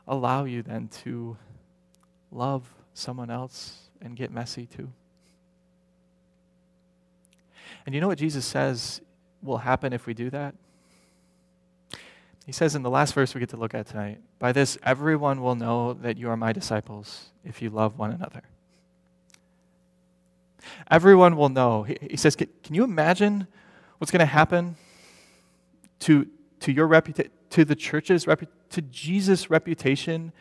allow 0.06 0.44
you 0.44 0.62
then 0.62 0.88
to 1.02 1.36
love 2.30 2.72
someone 2.94 3.30
else 3.30 3.88
and 4.00 4.16
get 4.16 4.30
messy 4.30 4.66
too? 4.66 4.90
And 7.84 7.94
you 7.94 8.00
know 8.00 8.08
what 8.08 8.18
Jesus 8.18 8.46
says 8.46 9.00
will 9.42 9.58
happen 9.58 9.92
if 9.92 10.06
we 10.06 10.14
do 10.14 10.30
that? 10.30 10.54
He 12.46 12.52
says 12.52 12.74
in 12.74 12.82
the 12.82 12.90
last 12.90 13.12
verse 13.12 13.34
we 13.34 13.40
get 13.40 13.50
to 13.50 13.56
look 13.56 13.74
at 13.74 13.88
tonight, 13.88 14.20
By 14.38 14.52
this 14.52 14.78
everyone 14.82 15.42
will 15.42 15.54
know 15.54 15.94
that 15.94 16.16
you 16.16 16.30
are 16.30 16.36
my 16.36 16.52
disciples 16.52 17.30
if 17.44 17.60
you 17.60 17.70
love 17.70 17.98
one 17.98 18.12
another. 18.12 18.42
Everyone 20.90 21.36
will 21.36 21.48
know. 21.48 21.84
He, 21.84 22.16
says, 22.16 22.36
Can 22.36 22.48
you 22.70 22.84
imagine 22.84 23.46
what's 23.98 24.10
going 24.10 24.20
to 24.20 24.26
happen 24.26 24.76
to, 26.00 26.26
to 26.60 26.72
your 26.72 26.86
reputation, 26.86 27.32
to 27.50 27.64
the 27.64 27.74
church's, 27.74 28.26
reputation, 28.26 28.58
to 28.70 28.82
Jesus' 28.82 29.50
reputation 29.50 30.32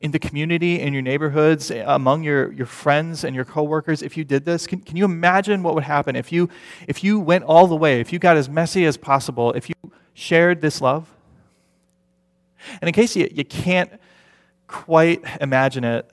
in 0.00 0.10
the 0.10 0.18
community, 0.18 0.80
in 0.80 0.92
your 0.92 1.02
neighborhoods, 1.02 1.70
among 1.70 2.24
your, 2.24 2.52
your 2.52 2.66
friends 2.66 3.22
and 3.22 3.36
your 3.36 3.44
coworkers, 3.44 4.02
if 4.02 4.16
you 4.16 4.24
did 4.24 4.44
this? 4.44 4.66
Can, 4.66 4.80
can 4.80 4.96
you 4.96 5.04
imagine 5.04 5.62
what 5.62 5.74
would 5.74 5.84
happen 5.84 6.16
if 6.16 6.32
you, 6.32 6.48
if 6.88 7.04
you 7.04 7.20
went 7.20 7.44
all 7.44 7.68
the 7.68 7.76
way, 7.76 8.00
if 8.00 8.12
you 8.12 8.18
got 8.18 8.36
as 8.36 8.48
messy 8.48 8.84
as 8.84 8.96
possible, 8.96 9.52
if 9.52 9.68
you 9.68 9.74
shared 10.14 10.60
this 10.60 10.80
love? 10.80 11.08
And 12.80 12.88
in 12.88 12.92
case 12.92 13.14
you, 13.14 13.28
you 13.32 13.44
can't 13.44 13.92
quite 14.66 15.22
imagine 15.40 15.84
it, 15.84 16.10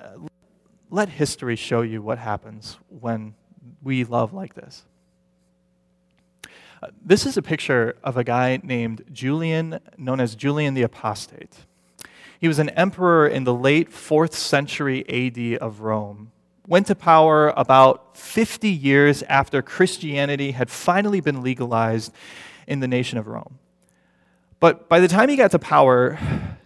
let 0.89 1.09
history 1.09 1.55
show 1.55 1.81
you 1.81 2.01
what 2.01 2.17
happens 2.17 2.77
when 2.89 3.35
we 3.81 4.03
love 4.03 4.33
like 4.33 4.55
this. 4.55 4.85
Uh, 6.81 6.87
this 7.03 7.25
is 7.25 7.37
a 7.37 7.41
picture 7.41 7.95
of 8.03 8.17
a 8.17 8.23
guy 8.23 8.59
named 8.63 9.03
Julian, 9.11 9.79
known 9.97 10.19
as 10.19 10.35
Julian 10.35 10.73
the 10.73 10.81
Apostate. 10.81 11.55
He 12.39 12.47
was 12.47 12.57
an 12.57 12.69
emperor 12.69 13.27
in 13.27 13.43
the 13.43 13.53
late 13.53 13.91
4th 13.91 14.33
century 14.33 15.03
AD 15.09 15.61
of 15.61 15.81
Rome. 15.81 16.31
Went 16.67 16.87
to 16.87 16.95
power 16.95 17.49
about 17.57 18.15
50 18.17 18.69
years 18.69 19.23
after 19.23 19.61
Christianity 19.61 20.51
had 20.51 20.69
finally 20.69 21.19
been 21.19 21.41
legalized 21.41 22.13
in 22.65 22.79
the 22.79 22.87
nation 22.87 23.17
of 23.17 23.27
Rome. 23.27 23.59
But 24.59 24.87
by 24.87 24.99
the 24.99 25.07
time 25.07 25.29
he 25.29 25.35
got 25.35 25.51
to 25.51 25.59
power, 25.59 26.17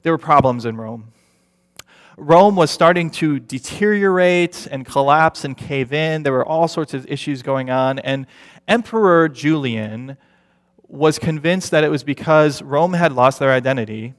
there 0.04 0.12
were 0.14 0.18
problems 0.18 0.66
in 0.66 0.78
Rome. 0.78 1.14
Rome 2.18 2.56
was 2.56 2.70
starting 2.70 3.10
to 3.12 3.40
deteriorate 3.40 4.68
and 4.70 4.86
collapse 4.86 5.46
and 5.46 5.58
cave 5.58 5.94
in. 5.94 6.24
There 6.24 6.34
were 6.34 6.46
all 6.46 6.68
sorts 6.68 6.94
of 6.94 7.08
issues 7.08 7.42
going 7.42 7.70
on. 7.70 8.00
And 8.00 8.28
Emperor 8.68 9.28
Julian 9.30 10.18
was 10.88 11.18
convinced 11.18 11.72
that 11.72 11.84
it 11.84 11.90
was 11.90 12.04
because 12.04 12.62
Rome 12.62 12.94
had 12.94 13.14
lost 13.14 13.40
their 13.40 13.52
identity, 13.52 14.14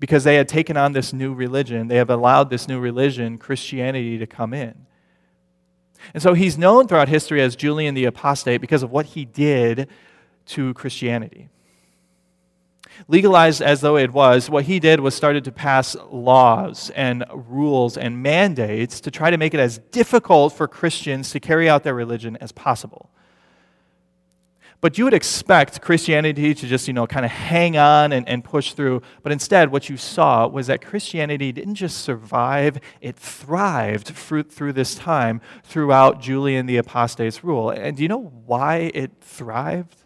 because 0.00 0.24
they 0.24 0.34
had 0.34 0.48
taken 0.48 0.76
on 0.76 0.92
this 0.92 1.12
new 1.12 1.32
religion. 1.32 1.86
They 1.88 1.96
have 1.96 2.10
allowed 2.10 2.50
this 2.50 2.66
new 2.66 2.80
religion, 2.80 3.38
Christianity, 3.38 4.18
to 4.18 4.26
come 4.26 4.52
in. 4.52 4.86
And 6.14 6.22
so 6.22 6.34
he's 6.34 6.58
known 6.58 6.88
throughout 6.88 7.08
history 7.08 7.40
as 7.40 7.56
Julian 7.56 7.94
the 7.94 8.04
Apostate 8.04 8.60
because 8.60 8.82
of 8.82 8.90
what 8.90 9.06
he 9.06 9.24
did 9.24 9.88
to 10.46 10.74
Christianity 10.74 11.48
legalized 13.08 13.62
as 13.62 13.80
though 13.80 13.96
it 13.96 14.12
was, 14.12 14.50
what 14.50 14.64
he 14.64 14.80
did 14.80 15.00
was 15.00 15.14
started 15.14 15.44
to 15.44 15.52
pass 15.52 15.96
laws 16.10 16.90
and 16.94 17.24
rules 17.32 17.96
and 17.96 18.22
mandates 18.22 19.00
to 19.00 19.10
try 19.10 19.30
to 19.30 19.36
make 19.36 19.54
it 19.54 19.60
as 19.60 19.78
difficult 19.90 20.52
for 20.52 20.66
Christians 20.68 21.30
to 21.30 21.40
carry 21.40 21.68
out 21.68 21.82
their 21.82 21.94
religion 21.94 22.36
as 22.40 22.52
possible. 22.52 23.10
But 24.80 24.98
you 24.98 25.04
would 25.04 25.14
expect 25.14 25.80
Christianity 25.80 26.54
to 26.54 26.66
just, 26.66 26.86
you 26.86 26.92
know, 26.92 27.06
kind 27.06 27.24
of 27.24 27.30
hang 27.30 27.76
on 27.76 28.12
and, 28.12 28.28
and 28.28 28.44
push 28.44 28.72
through. 28.74 29.02
But 29.22 29.32
instead, 29.32 29.72
what 29.72 29.88
you 29.88 29.96
saw 29.96 30.46
was 30.46 30.66
that 30.66 30.84
Christianity 30.84 31.50
didn't 31.50 31.76
just 31.76 32.02
survive, 32.02 32.78
it 33.00 33.16
thrived 33.16 34.08
through, 34.08 34.44
through 34.44 34.74
this 34.74 34.94
time 34.94 35.40
throughout 35.64 36.20
Julian 36.20 36.66
the 36.66 36.76
Apostate's 36.76 37.42
rule. 37.42 37.70
And 37.70 37.96
do 37.96 38.02
you 38.02 38.08
know 38.08 38.32
why 38.44 38.90
it 38.94 39.12
thrived? 39.20 39.96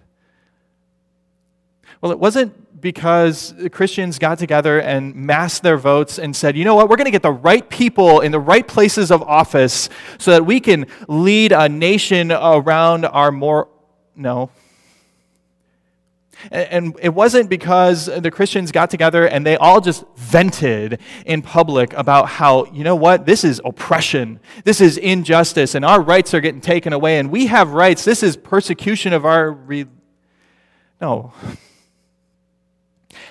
Well, 2.00 2.12
it 2.12 2.18
wasn't 2.18 2.81
because 2.81 3.55
the 3.57 3.68
Christians 3.68 4.18
got 4.18 4.38
together 4.38 4.81
and 4.81 5.14
massed 5.14 5.62
their 5.62 5.76
votes 5.76 6.18
and 6.18 6.35
said, 6.35 6.57
you 6.57 6.64
know 6.64 6.74
what, 6.74 6.88
we're 6.88 6.96
going 6.96 7.07
to 7.07 7.11
get 7.11 7.22
the 7.22 7.31
right 7.31 7.68
people 7.68 8.20
in 8.20 8.33
the 8.33 8.40
right 8.40 8.66
places 8.66 9.11
of 9.11 9.22
office 9.22 9.88
so 10.18 10.31
that 10.31 10.46
we 10.46 10.61
can 10.61 10.87
lead 11.09 11.53
a 11.53 11.68
nation 11.68 12.33
around 12.33 13.05
our 13.05 13.31
more. 13.31 13.68
No. 14.16 14.50
And 16.50 16.98
it 17.03 17.12
wasn't 17.12 17.50
because 17.50 18.07
the 18.07 18.31
Christians 18.31 18.72
got 18.72 18.88
together 18.88 19.26
and 19.26 19.44
they 19.44 19.59
all 19.59 19.83
just 19.83 20.05
vented 20.16 20.98
in 21.26 21.42
public 21.42 21.92
about 21.92 22.29
how, 22.29 22.64
you 22.72 22.83
know 22.83 22.96
what, 22.96 23.26
this 23.26 23.44
is 23.44 23.61
oppression, 23.62 24.40
this 24.64 24.81
is 24.81 24.96
injustice, 24.96 25.74
and 25.74 25.85
our 25.85 26.00
rights 26.00 26.33
are 26.33 26.40
getting 26.40 26.62
taken 26.62 26.94
away, 26.94 27.18
and 27.18 27.31
we 27.31 27.46
have 27.46 27.72
rights, 27.72 28.07
this 28.07 28.22
is 28.22 28.38
persecution 28.38 29.12
of 29.12 29.26
our. 29.26 29.50
Re- 29.53 29.85
no. 30.98 31.35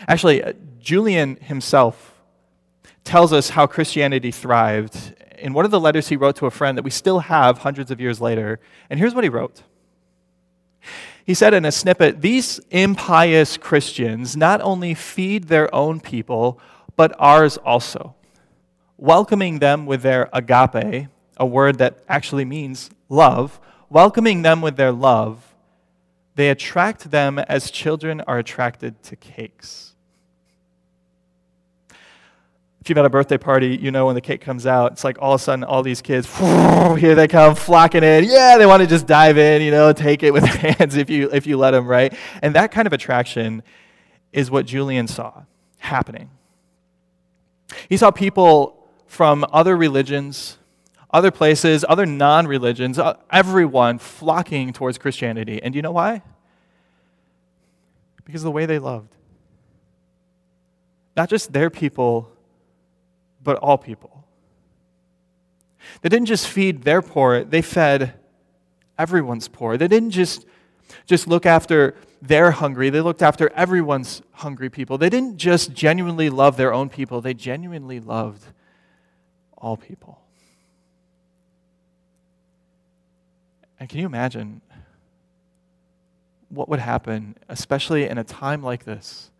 Actually, 0.07 0.43
uh, 0.43 0.53
Julian 0.79 1.35
himself 1.37 2.13
tells 3.03 3.33
us 3.33 3.49
how 3.49 3.67
Christianity 3.67 4.31
thrived 4.31 5.13
in 5.37 5.53
one 5.53 5.65
of 5.65 5.71
the 5.71 5.79
letters 5.79 6.09
he 6.09 6.15
wrote 6.15 6.35
to 6.37 6.45
a 6.45 6.51
friend 6.51 6.77
that 6.77 6.83
we 6.83 6.89
still 6.89 7.19
have 7.19 7.59
hundreds 7.59 7.91
of 7.91 7.99
years 7.99 8.21
later. 8.21 8.59
And 8.89 8.99
here's 8.99 9.15
what 9.15 9.23
he 9.23 9.29
wrote. 9.29 9.63
He 11.25 11.33
said 11.33 11.53
in 11.53 11.65
a 11.65 11.71
snippet 11.71 12.21
These 12.21 12.59
impious 12.71 13.57
Christians 13.57 14.35
not 14.35 14.61
only 14.61 14.93
feed 14.93 15.45
their 15.45 15.73
own 15.73 15.99
people, 15.99 16.59
but 16.95 17.13
ours 17.19 17.57
also, 17.57 18.15
welcoming 18.97 19.59
them 19.59 19.85
with 19.85 20.01
their 20.01 20.29
agape, 20.33 21.07
a 21.37 21.45
word 21.45 21.77
that 21.77 21.99
actually 22.09 22.45
means 22.45 22.89
love, 23.07 23.59
welcoming 23.89 24.41
them 24.41 24.61
with 24.61 24.75
their 24.75 24.91
love, 24.91 25.55
they 26.35 26.49
attract 26.49 27.11
them 27.11 27.39
as 27.39 27.71
children 27.71 28.21
are 28.21 28.39
attracted 28.39 29.01
to 29.03 29.15
cakes. 29.15 29.88
If 32.81 32.89
you've 32.89 32.95
had 32.95 33.05
a 33.05 33.09
birthday 33.09 33.37
party, 33.37 33.77
you 33.77 33.91
know 33.91 34.05
when 34.05 34.15
the 34.15 34.21
cake 34.21 34.39
comes 34.39 34.65
out, 34.65 34.93
it's 34.93 35.03
like 35.03 35.17
all 35.19 35.33
of 35.33 35.41
a 35.41 35.43
sudden 35.43 35.65
all 35.65 35.83
these 35.83 36.01
kids, 36.01 36.33
here 36.97 37.13
they 37.13 37.27
come 37.27 37.53
flocking 37.55 38.03
in. 38.03 38.23
Yeah, 38.23 38.57
they 38.57 38.65
want 38.65 38.81
to 38.81 38.87
just 38.87 39.05
dive 39.05 39.37
in, 39.37 39.61
you 39.61 39.71
know, 39.71 39.91
take 39.91 40.23
it 40.23 40.31
with 40.31 40.43
their 40.43 40.73
hands 40.73 40.95
if 40.95 41.09
you, 41.09 41.29
if 41.31 41.45
you 41.45 41.57
let 41.57 41.71
them, 41.71 41.87
right? 41.87 42.13
And 42.41 42.55
that 42.55 42.71
kind 42.71 42.87
of 42.87 42.93
attraction 42.93 43.63
is 44.31 44.49
what 44.49 44.65
Julian 44.65 45.07
saw 45.07 45.43
happening. 45.79 46.29
He 47.89 47.97
saw 47.97 48.11
people 48.11 48.87
from 49.05 49.45
other 49.51 49.75
religions, 49.75 50.57
other 51.11 51.31
places, 51.31 51.83
other 51.89 52.05
non 52.05 52.47
religions, 52.47 52.97
uh, 52.99 53.15
everyone 53.31 53.97
flocking 53.97 54.71
towards 54.71 54.97
Christianity. 54.97 55.61
And 55.61 55.73
do 55.73 55.77
you 55.77 55.81
know 55.81 55.91
why? 55.91 56.21
Because 58.23 58.41
of 58.41 58.45
the 58.45 58.51
way 58.51 58.65
they 58.65 58.79
loved. 58.79 59.15
Not 61.17 61.29
just 61.29 61.51
their 61.51 61.69
people 61.69 62.31
but 63.43 63.57
all 63.57 63.77
people. 63.77 64.25
They 66.01 66.09
didn't 66.09 66.27
just 66.27 66.47
feed 66.47 66.83
their 66.83 67.01
poor, 67.01 67.43
they 67.43 67.61
fed 67.61 68.13
everyone's 68.97 69.47
poor. 69.47 69.77
They 69.77 69.87
didn't 69.87 70.11
just, 70.11 70.45
just 71.05 71.27
look 71.27 71.45
after 71.45 71.95
their 72.21 72.51
hungry, 72.51 72.89
they 72.89 73.01
looked 73.01 73.21
after 73.21 73.49
everyone's 73.53 74.21
hungry 74.33 74.69
people. 74.69 74.97
They 74.97 75.09
didn't 75.09 75.37
just 75.37 75.73
genuinely 75.73 76.29
love 76.29 76.57
their 76.57 76.73
own 76.73 76.89
people, 76.89 77.21
they 77.21 77.33
genuinely 77.33 77.99
loved 77.99 78.43
all 79.57 79.77
people. 79.77 80.21
And 83.79 83.87
can 83.87 83.99
you 83.99 84.05
imagine 84.05 84.61
what 86.49 86.67
would 86.67 86.79
happen, 86.79 87.35
especially 87.47 88.09
in 88.09 88.17
a 88.17 88.23
time 88.23 88.61
like 88.61 88.83
this, 88.83 89.31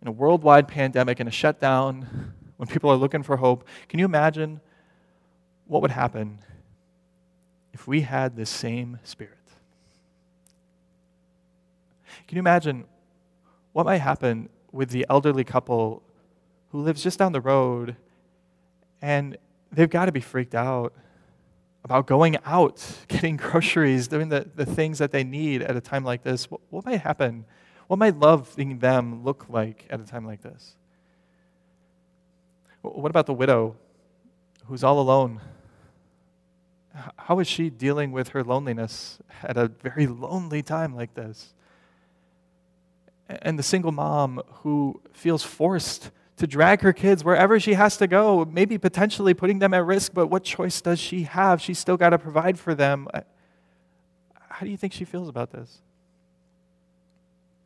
in 0.00 0.08
a 0.08 0.12
worldwide 0.12 0.68
pandemic, 0.68 1.18
in 1.18 1.26
a 1.26 1.32
shutdown? 1.32 2.32
When 2.56 2.68
people 2.68 2.90
are 2.90 2.96
looking 2.96 3.22
for 3.22 3.36
hope. 3.36 3.66
Can 3.88 3.98
you 3.98 4.04
imagine 4.04 4.60
what 5.66 5.82
would 5.82 5.90
happen 5.90 6.38
if 7.72 7.86
we 7.86 8.02
had 8.02 8.36
this 8.36 8.50
same 8.50 8.98
spirit? 9.02 9.32
Can 12.26 12.36
you 12.36 12.40
imagine 12.40 12.84
what 13.72 13.86
might 13.86 13.98
happen 13.98 14.48
with 14.72 14.90
the 14.90 15.06
elderly 15.08 15.44
couple 15.44 16.02
who 16.70 16.80
lives 16.80 17.02
just 17.02 17.18
down 17.18 17.32
the 17.32 17.40
road 17.40 17.96
and 19.02 19.36
they've 19.70 19.90
got 19.90 20.06
to 20.06 20.12
be 20.12 20.20
freaked 20.20 20.54
out 20.54 20.92
about 21.84 22.06
going 22.06 22.36
out, 22.44 22.84
getting 23.08 23.36
groceries, 23.36 24.08
doing 24.08 24.28
the, 24.28 24.48
the 24.56 24.66
things 24.66 24.98
that 24.98 25.12
they 25.12 25.22
need 25.22 25.62
at 25.62 25.76
a 25.76 25.80
time 25.80 26.04
like 26.04 26.22
this? 26.22 26.50
What, 26.50 26.60
what 26.70 26.84
might 26.84 27.00
happen? 27.00 27.44
What 27.86 27.98
might 27.98 28.16
loving 28.16 28.80
them 28.80 29.22
look 29.22 29.46
like 29.48 29.86
at 29.90 30.00
a 30.00 30.04
time 30.04 30.26
like 30.26 30.42
this? 30.42 30.74
What 32.94 33.10
about 33.10 33.26
the 33.26 33.34
widow 33.34 33.76
who's 34.66 34.84
all 34.84 34.98
alone? 35.00 35.40
How 37.16 37.38
is 37.40 37.46
she 37.46 37.68
dealing 37.70 38.12
with 38.12 38.28
her 38.28 38.42
loneliness 38.42 39.18
at 39.42 39.56
a 39.56 39.68
very 39.68 40.06
lonely 40.06 40.62
time 40.62 40.94
like 40.94 41.14
this? 41.14 41.54
And 43.28 43.58
the 43.58 43.62
single 43.62 43.92
mom 43.92 44.40
who 44.62 45.00
feels 45.12 45.42
forced 45.42 46.10
to 46.36 46.46
drag 46.46 46.82
her 46.82 46.92
kids 46.92 47.24
wherever 47.24 47.58
she 47.58 47.74
has 47.74 47.96
to 47.96 48.06
go, 48.06 48.44
maybe 48.44 48.78
potentially 48.78 49.34
putting 49.34 49.58
them 49.58 49.74
at 49.74 49.84
risk, 49.84 50.12
but 50.14 50.28
what 50.28 50.44
choice 50.44 50.80
does 50.80 50.98
she 50.98 51.22
have? 51.22 51.60
She's 51.60 51.78
still 51.78 51.96
got 51.96 52.10
to 52.10 52.18
provide 52.18 52.58
for 52.58 52.74
them. 52.74 53.08
How 54.34 54.64
do 54.64 54.70
you 54.70 54.76
think 54.76 54.92
she 54.92 55.04
feels 55.04 55.28
about 55.28 55.50
this? 55.50 55.80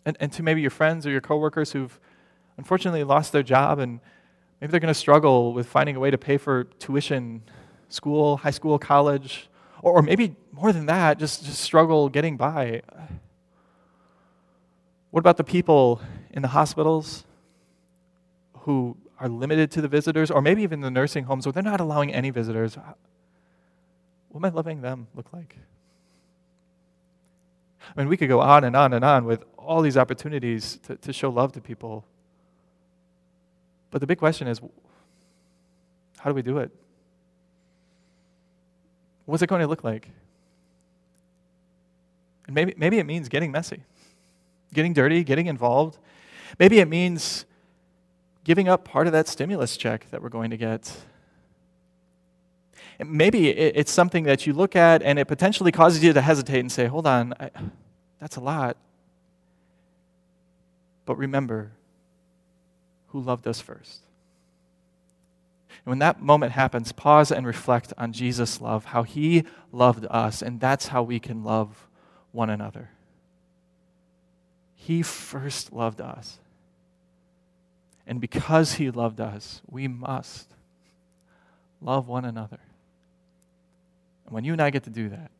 And, 0.06 0.16
and 0.18 0.32
to 0.32 0.42
maybe 0.42 0.60
your 0.60 0.70
friends 0.70 1.06
or 1.06 1.10
your 1.10 1.20
coworkers 1.20 1.72
who've 1.72 1.98
unfortunately 2.56 3.04
lost 3.04 3.32
their 3.32 3.42
job 3.42 3.78
and 3.78 4.00
Maybe 4.60 4.70
they're 4.70 4.80
going 4.80 4.92
to 4.92 4.98
struggle 4.98 5.52
with 5.52 5.66
finding 5.66 5.96
a 5.96 6.00
way 6.00 6.10
to 6.10 6.18
pay 6.18 6.36
for 6.36 6.64
tuition, 6.64 7.42
school, 7.88 8.36
high 8.38 8.50
school, 8.50 8.78
college, 8.78 9.48
or, 9.82 9.94
or 9.94 10.02
maybe 10.02 10.36
more 10.52 10.72
than 10.72 10.86
that, 10.86 11.18
just, 11.18 11.44
just 11.44 11.60
struggle 11.60 12.08
getting 12.08 12.36
by. 12.36 12.82
What 15.10 15.20
about 15.20 15.38
the 15.38 15.44
people 15.44 16.00
in 16.30 16.42
the 16.42 16.48
hospitals 16.48 17.24
who 18.60 18.96
are 19.18 19.28
limited 19.28 19.70
to 19.72 19.80
the 19.80 19.88
visitors, 19.88 20.30
or 20.30 20.40
maybe 20.40 20.62
even 20.62 20.80
the 20.80 20.90
nursing 20.90 21.24
homes 21.24 21.46
where 21.46 21.52
they're 21.52 21.62
not 21.62 21.80
allowing 21.80 22.12
any 22.12 22.30
visitors? 22.30 22.76
What 24.28 24.40
might 24.40 24.54
loving 24.54 24.82
them 24.82 25.08
look 25.14 25.32
like? 25.32 25.56
I 27.82 28.00
mean, 28.00 28.08
we 28.08 28.16
could 28.16 28.28
go 28.28 28.40
on 28.40 28.64
and 28.64 28.76
on 28.76 28.92
and 28.92 29.04
on 29.04 29.24
with 29.24 29.42
all 29.56 29.82
these 29.82 29.96
opportunities 29.96 30.78
to, 30.84 30.96
to 30.96 31.12
show 31.12 31.30
love 31.30 31.52
to 31.52 31.60
people. 31.60 32.04
But 33.90 34.00
the 34.00 34.06
big 34.06 34.18
question 34.18 34.46
is 34.46 34.60
how 36.18 36.30
do 36.30 36.34
we 36.34 36.42
do 36.42 36.58
it? 36.58 36.70
What's 39.24 39.42
it 39.42 39.48
going 39.48 39.60
to 39.60 39.66
look 39.66 39.84
like? 39.84 40.08
And 42.46 42.54
maybe, 42.54 42.74
maybe 42.76 42.98
it 42.98 43.06
means 43.06 43.28
getting 43.28 43.52
messy. 43.52 43.84
getting 44.72 44.92
dirty, 44.92 45.24
getting 45.24 45.46
involved. 45.46 45.98
Maybe 46.58 46.80
it 46.80 46.88
means 46.88 47.44
giving 48.44 48.68
up 48.68 48.84
part 48.84 49.06
of 49.06 49.12
that 49.12 49.28
stimulus 49.28 49.76
check 49.76 50.10
that 50.10 50.22
we're 50.22 50.28
going 50.28 50.50
to 50.50 50.56
get. 50.56 50.92
And 52.98 53.10
maybe 53.12 53.48
it's 53.48 53.90
something 53.90 54.24
that 54.24 54.46
you 54.46 54.52
look 54.52 54.76
at 54.76 55.02
and 55.02 55.18
it 55.18 55.24
potentially 55.24 55.72
causes 55.72 56.04
you 56.04 56.12
to 56.12 56.20
hesitate 56.20 56.60
and 56.60 56.70
say, 56.70 56.86
hold 56.86 57.06
on, 57.06 57.32
I, 57.40 57.50
that's 58.20 58.36
a 58.36 58.40
lot. 58.40 58.76
But 61.06 61.16
remember 61.16 61.72
who 63.10 63.20
loved 63.20 63.46
us 63.46 63.60
first. 63.60 64.00
And 65.84 65.92
when 65.92 65.98
that 66.00 66.20
moment 66.20 66.52
happens, 66.52 66.92
pause 66.92 67.32
and 67.32 67.46
reflect 67.46 67.92
on 67.96 68.12
Jesus' 68.12 68.60
love, 68.60 68.86
how 68.86 69.02
he 69.02 69.44
loved 69.72 70.06
us, 70.10 70.42
and 70.42 70.60
that's 70.60 70.88
how 70.88 71.02
we 71.02 71.18
can 71.18 71.42
love 71.42 71.88
one 72.32 72.50
another. 72.50 72.90
He 74.74 75.02
first 75.02 75.72
loved 75.72 76.00
us. 76.00 76.38
And 78.06 78.20
because 78.20 78.74
he 78.74 78.90
loved 78.90 79.20
us, 79.20 79.62
we 79.68 79.88
must 79.88 80.48
love 81.80 82.08
one 82.08 82.24
another. 82.24 82.60
And 84.26 84.34
when 84.34 84.44
you 84.44 84.52
and 84.52 84.60
I 84.60 84.70
get 84.70 84.84
to 84.84 84.90
do 84.90 85.08
that, 85.08 85.30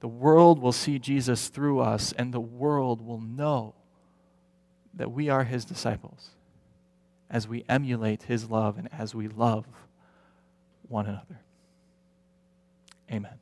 the 0.00 0.08
world 0.08 0.60
will 0.60 0.72
see 0.72 0.98
Jesus 0.98 1.48
through 1.48 1.80
us, 1.80 2.12
and 2.12 2.32
the 2.32 2.40
world 2.40 3.04
will 3.04 3.20
know 3.20 3.74
that 4.98 5.10
we 5.10 5.30
are 5.30 5.44
his 5.44 5.64
disciples 5.64 6.30
as 7.30 7.48
we 7.48 7.64
emulate 7.68 8.24
his 8.24 8.50
love 8.50 8.76
and 8.76 8.88
as 8.92 9.14
we 9.14 9.28
love 9.28 9.64
one 10.88 11.06
another. 11.06 11.40
Amen. 13.10 13.38